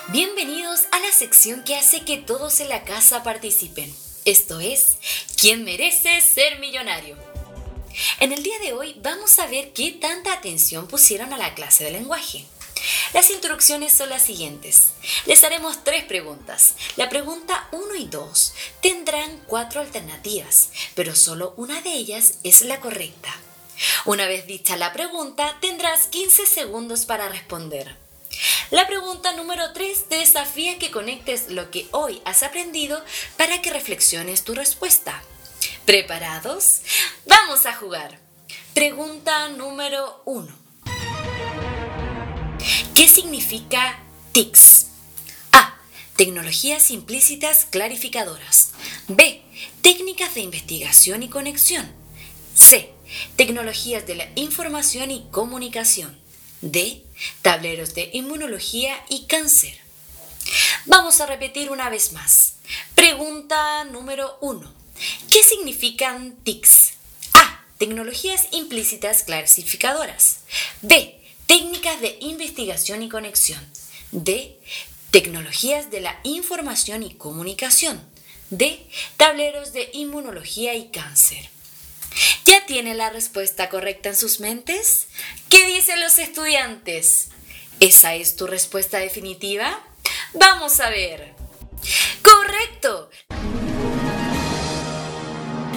Bienvenidos 0.09 0.81
a 0.91 0.99
la 0.99 1.11
sección 1.11 1.63
que 1.63 1.75
hace 1.75 2.05
que 2.05 2.17
todos 2.17 2.59
en 2.59 2.69
la 2.69 2.83
casa 2.83 3.23
participen. 3.23 3.93
Esto 4.25 4.59
es, 4.59 4.97
¿quién 5.39 5.63
merece 5.63 6.21
ser 6.21 6.59
millonario? 6.59 7.17
En 8.19 8.31
el 8.33 8.43
día 8.43 8.59
de 8.59 8.73
hoy 8.73 8.99
vamos 9.01 9.39
a 9.39 9.47
ver 9.47 9.73
qué 9.73 9.91
tanta 9.93 10.33
atención 10.33 10.87
pusieron 10.87 11.33
a 11.33 11.37
la 11.37 11.55
clase 11.55 11.85
de 11.85 11.91
lenguaje. 11.91 12.45
Las 13.13 13.29
instrucciones 13.29 13.93
son 13.93 14.09
las 14.09 14.21
siguientes. 14.21 14.93
Les 15.25 15.43
haremos 15.43 15.83
tres 15.83 16.03
preguntas. 16.03 16.75
La 16.95 17.09
pregunta 17.09 17.67
1 17.71 17.95
y 17.95 18.05
2 18.05 18.53
tendrán 18.81 19.41
cuatro 19.47 19.81
alternativas, 19.81 20.69
pero 20.95 21.15
solo 21.15 21.53
una 21.57 21.81
de 21.81 21.93
ellas 21.93 22.39
es 22.43 22.61
la 22.61 22.79
correcta. 22.79 23.33
Una 24.05 24.25
vez 24.25 24.47
dicha 24.47 24.75
la 24.75 24.93
pregunta, 24.93 25.57
tendrás 25.61 26.07
15 26.07 26.45
segundos 26.45 27.05
para 27.05 27.29
responder. 27.29 27.95
La 28.71 28.85
pregunta 28.87 29.31
número 29.33 29.71
3 29.71 30.09
te 30.09 30.17
desafía 30.17 30.77
que 30.77 30.91
conectes 30.91 31.49
lo 31.49 31.71
que 31.71 31.87
hoy 31.91 32.21
has 32.25 32.43
aprendido 32.43 33.03
para 33.37 33.61
que 33.61 33.71
reflexiones 33.71 34.43
tu 34.43 34.53
respuesta. 34.53 35.23
¿Preparados? 35.85 36.81
Vamos 37.25 37.65
a 37.65 37.73
jugar. 37.73 38.19
Pregunta 38.73 39.47
número 39.49 40.21
1. 40.25 40.66
¿Qué 42.97 43.07
significa 43.07 43.99
TICS? 44.31 44.87
A. 45.51 45.79
Tecnologías 46.15 46.89
implícitas 46.89 47.65
clarificadoras. 47.69 48.71
B. 49.07 49.43
Técnicas 49.83 50.33
de 50.33 50.41
investigación 50.41 51.21
y 51.21 51.29
conexión. 51.29 51.87
C. 52.55 52.91
Tecnologías 53.35 54.07
de 54.07 54.15
la 54.15 54.27
información 54.33 55.11
y 55.11 55.27
comunicación. 55.29 56.17
D. 56.61 57.05
Tableros 57.43 57.93
de 57.93 58.09
inmunología 58.13 58.95
y 59.09 59.27
cáncer. 59.27 59.79
Vamos 60.87 61.21
a 61.21 61.27
repetir 61.27 61.69
una 61.69 61.91
vez 61.91 62.13
más. 62.13 62.55
Pregunta 62.95 63.83
número 63.83 64.39
1. 64.41 64.73
¿Qué 65.29 65.43
significan 65.43 66.35
TICs? 66.37 66.93
A. 67.35 67.63
Tecnologías 67.77 68.47
implícitas 68.53 69.21
clasificadoras. 69.21 70.39
B. 70.81 71.13
Técnicas 71.47 72.01
de 72.01 72.17
investigación 72.19 73.03
y 73.03 73.07
conexión. 73.07 73.65
D. 74.11 74.59
Tecnologías 75.11 75.89
de 75.89 76.01
la 76.01 76.19
información 76.23 77.03
y 77.03 77.13
comunicación. 77.13 78.05
D. 78.49 78.85
Tableros 79.15 79.71
de 79.71 79.89
inmunología 79.93 80.75
y 80.75 80.89
cáncer. 80.89 81.49
¿Ya 82.43 82.65
tienen 82.65 82.97
la 82.97 83.11
respuesta 83.11 83.69
correcta 83.69 84.09
en 84.09 84.17
sus 84.17 84.41
mentes? 84.41 85.07
¿Qué 85.47 85.65
dicen 85.67 86.01
los 86.01 86.19
estudiantes? 86.19 87.29
¿Esa 87.79 88.13
es 88.15 88.35
tu 88.35 88.45
respuesta 88.45 88.97
definitiva? 88.97 89.81
Vamos 90.33 90.81
a 90.81 90.89
ver. 90.89 91.33
¡Correcto! 92.21 93.09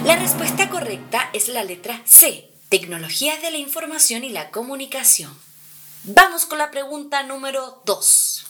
La 0.03 0.17
respuesta 0.17 0.69
correcta 0.69 1.29
es 1.31 1.47
la 1.47 1.63
letra 1.63 2.01
C, 2.03 2.49
Tecnologías 2.67 3.41
de 3.41 3.51
la 3.51 3.57
Información 3.57 4.25
y 4.25 4.29
la 4.31 4.49
Comunicación. 4.49 5.33
Vamos 6.03 6.47
con 6.47 6.57
la 6.57 6.71
pregunta 6.71 7.21
número 7.21 7.83
2. 7.85 8.45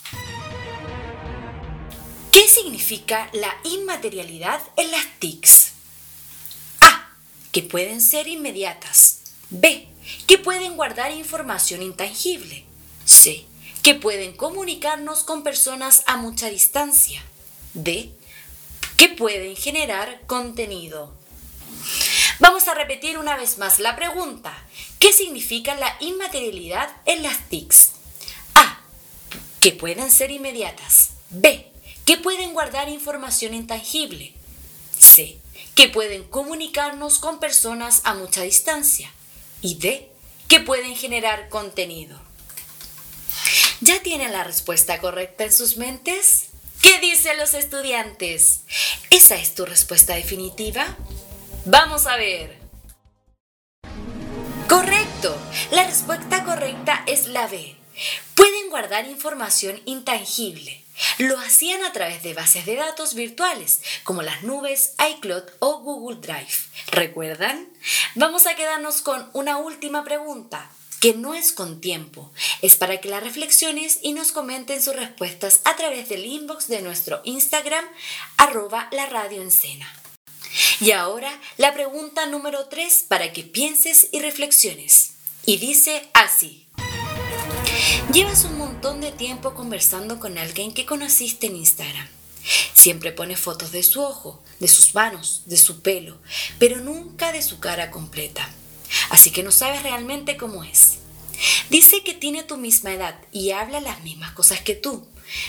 ¿Qué 2.31 2.47
significa 2.47 3.29
la 3.33 3.53
inmaterialidad 3.65 4.61
en 4.77 4.89
las 4.91 5.05
TICs? 5.19 5.73
que 7.51 7.61
pueden 7.61 7.99
ser 7.99 8.29
inmediatas. 8.29 9.33
B, 9.49 9.89
que 10.27 10.37
pueden 10.37 10.77
guardar 10.77 11.11
información 11.11 11.81
intangible. 11.81 12.63
C, 13.03 13.45
que 13.83 13.95
pueden 13.95 14.31
comunicarnos 14.31 15.25
con 15.25 15.43
personas 15.43 16.03
a 16.07 16.15
mucha 16.15 16.49
distancia. 16.49 17.21
D, 17.73 18.15
que 18.95 19.09
pueden 19.09 19.57
generar 19.57 20.21
contenido. 20.27 21.13
Vamos 22.41 22.67
a 22.67 22.73
repetir 22.73 23.17
una 23.17 23.37
vez 23.37 23.57
más 23.57 23.79
la 23.79 23.95
pregunta. 23.95 24.53
¿Qué 24.99 25.13
significa 25.13 25.75
la 25.75 25.95
inmaterialidad 26.01 26.89
en 27.05 27.23
las 27.23 27.47
TICs? 27.47 27.93
A. 28.55 28.81
Que 29.61 29.71
pueden 29.71 30.11
ser 30.11 30.31
inmediatas. 30.31 31.11
B. 31.29 31.71
Que 32.03 32.17
pueden 32.17 32.51
guardar 32.51 32.89
información 32.89 33.53
intangible. 33.53 34.33
C 34.99 35.41
que 35.75 35.89
pueden 35.89 36.23
comunicarnos 36.23 37.19
con 37.19 37.39
personas 37.39 38.01
a 38.03 38.13
mucha 38.13 38.43
distancia 38.43 39.11
y 39.61 39.75
D, 39.75 40.09
que 40.47 40.59
pueden 40.59 40.95
generar 40.95 41.49
contenido. 41.49 42.19
¿Ya 43.79 44.01
tienen 44.03 44.31
la 44.31 44.43
respuesta 44.43 44.99
correcta 44.99 45.45
en 45.45 45.53
sus 45.53 45.77
mentes? 45.77 46.47
¿Qué 46.81 46.99
dicen 46.99 47.37
los 47.37 47.53
estudiantes? 47.53 48.61
¿Esa 49.09 49.35
es 49.35 49.55
tu 49.55 49.65
respuesta 49.65 50.15
definitiva? 50.15 50.97
Vamos 51.65 52.07
a 52.07 52.15
ver. 52.17 52.57
Correcto. 54.67 55.37
La 55.69 55.85
respuesta 55.85 56.43
correcta 56.43 57.03
es 57.05 57.27
la 57.27 57.45
B. 57.45 57.75
Pueden 58.33 58.71
guardar 58.71 59.05
información 59.05 59.79
intangible. 59.85 60.83
Lo 61.19 61.37
hacían 61.37 61.83
a 61.83 61.93
través 61.93 62.23
de 62.23 62.33
bases 62.33 62.65
de 62.65 62.75
datos 62.75 63.13
virtuales, 63.13 63.81
como 64.03 64.23
las 64.23 64.41
nubes, 64.41 64.95
iCloud 65.17 65.43
o 65.59 65.81
Google 65.81 66.19
Drive. 66.19 66.53
¿Recuerdan? 66.87 67.69
Vamos 68.15 68.47
a 68.47 68.55
quedarnos 68.55 69.03
con 69.03 69.29
una 69.33 69.57
última 69.57 70.03
pregunta, 70.03 70.71
que 70.99 71.13
no 71.13 71.35
es 71.35 71.51
con 71.51 71.79
tiempo, 71.79 72.31
es 72.63 72.75
para 72.75 72.99
que 72.99 73.09
la 73.09 73.19
reflexiones 73.19 73.99
y 74.01 74.13
nos 74.13 74.31
comenten 74.31 74.81
sus 74.81 74.95
respuestas 74.95 75.61
a 75.65 75.75
través 75.75 76.09
del 76.09 76.25
inbox 76.25 76.67
de 76.67 76.81
nuestro 76.81 77.21
Instagram, 77.23 77.85
arroba 78.37 78.87
la 78.91 79.05
radio 79.05 79.43
Y 80.79 80.91
ahora 80.91 81.39
la 81.57 81.73
pregunta 81.73 82.25
número 82.25 82.65
3 82.65 83.05
para 83.07 83.33
que 83.33 83.43
pienses 83.43 84.09
y 84.11 84.19
reflexiones. 84.19 85.13
Y 85.45 85.57
dice 85.57 86.09
así. 86.13 86.67
Llevas 88.13 88.43
un 88.45 88.57
montón 88.57 89.01
de 89.01 89.11
tiempo 89.11 89.53
conversando 89.53 90.19
con 90.19 90.37
alguien 90.37 90.73
que 90.73 90.85
conociste 90.85 91.47
en 91.47 91.55
Instagram. 91.55 92.07
Siempre 92.73 93.11
pone 93.11 93.37
fotos 93.37 93.71
de 93.71 93.83
su 93.83 94.01
ojo, 94.01 94.43
de 94.59 94.67
sus 94.67 94.95
manos, 94.95 95.43
de 95.45 95.57
su 95.57 95.81
pelo, 95.81 96.17
pero 96.59 96.77
nunca 96.77 97.31
de 97.31 97.41
su 97.41 97.59
cara 97.59 97.91
completa. 97.91 98.49
Así 99.09 99.31
que 99.31 99.43
no 99.43 99.51
sabes 99.51 99.83
realmente 99.83 100.37
cómo 100.37 100.63
es. 100.63 100.97
Dice 101.69 102.03
que 102.03 102.13
tiene 102.13 102.43
tu 102.43 102.57
misma 102.57 102.93
edad 102.93 103.19
y 103.31 103.51
habla 103.51 103.79
las 103.79 104.03
mismas 104.03 104.31
cosas 104.31 104.61
que 104.61 104.75
tú. 104.75 105.07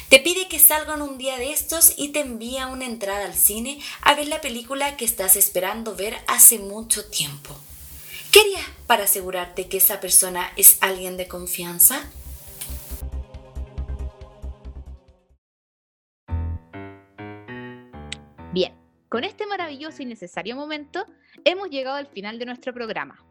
Te 0.08 0.20
pide 0.20 0.48
que 0.48 0.58
salgan 0.58 1.02
un 1.02 1.18
día 1.18 1.38
de 1.38 1.52
estos 1.52 1.94
y 1.96 2.08
te 2.08 2.20
envía 2.20 2.66
una 2.66 2.86
entrada 2.86 3.24
al 3.24 3.34
cine 3.34 3.80
a 4.02 4.14
ver 4.14 4.28
la 4.28 4.40
película 4.40 4.96
que 4.96 5.04
estás 5.04 5.36
esperando 5.36 5.94
ver 5.94 6.16
hace 6.26 6.58
mucho 6.58 7.08
tiempo. 7.10 7.56
¿Qué 8.30 8.40
harías 8.40 8.66
para 8.86 9.04
asegurarte 9.04 9.68
que 9.68 9.76
esa 9.76 10.00
persona 10.00 10.52
es 10.56 10.78
alguien 10.80 11.16
de 11.16 11.28
confianza? 11.28 12.10
Bien, 18.52 18.74
con 19.08 19.24
este 19.24 19.46
maravilloso 19.46 20.02
y 20.02 20.06
necesario 20.06 20.56
momento 20.56 21.06
hemos 21.44 21.68
llegado 21.70 21.96
al 21.96 22.06
final 22.06 22.38
de 22.38 22.46
nuestro 22.46 22.72
programa. 22.72 23.22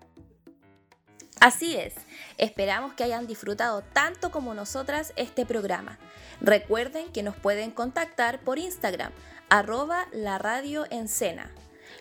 Así 1.39 1.75
es, 1.75 1.93
Esperamos 2.41 2.93
que 2.93 3.03
hayan 3.03 3.27
disfrutado 3.27 3.83
tanto 3.93 4.31
como 4.31 4.55
nosotras 4.55 5.13
este 5.15 5.45
programa. 5.45 5.99
Recuerden 6.41 7.11
que 7.11 7.21
nos 7.21 7.35
pueden 7.35 7.69
contactar 7.69 8.39
por 8.39 8.57
Instagram, 8.57 9.11
arroba 9.47 10.07
la 10.11 10.39
radio 10.39 10.87
en 10.89 11.07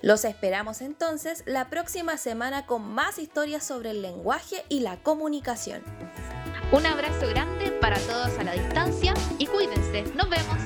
Los 0.00 0.24
esperamos 0.24 0.80
entonces 0.80 1.42
la 1.44 1.68
próxima 1.68 2.16
semana 2.16 2.64
con 2.64 2.80
más 2.82 3.18
historias 3.18 3.62
sobre 3.62 3.90
el 3.90 4.00
lenguaje 4.00 4.64
y 4.70 4.80
la 4.80 4.96
comunicación. 5.02 5.82
Un 6.72 6.86
abrazo 6.86 7.28
grande 7.28 7.70
para 7.72 7.98
todos 7.98 8.38
a 8.38 8.42
la 8.42 8.52
distancia 8.54 9.12
y 9.36 9.46
cuídense. 9.46 10.04
Nos 10.14 10.30
vemos. 10.30 10.56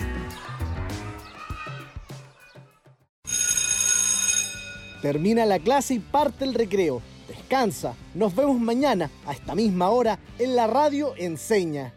Termina 5.02 5.44
la 5.46 5.58
clase 5.58 5.94
y 5.94 5.98
parte 5.98 6.44
el 6.44 6.54
recreo. 6.54 7.02
Nos 8.14 8.34
vemos 8.34 8.58
mañana 8.58 9.08
a 9.24 9.32
esta 9.32 9.54
misma 9.54 9.88
hora 9.88 10.18
en 10.40 10.56
la 10.56 10.66
radio 10.66 11.14
Enseña. 11.16 11.92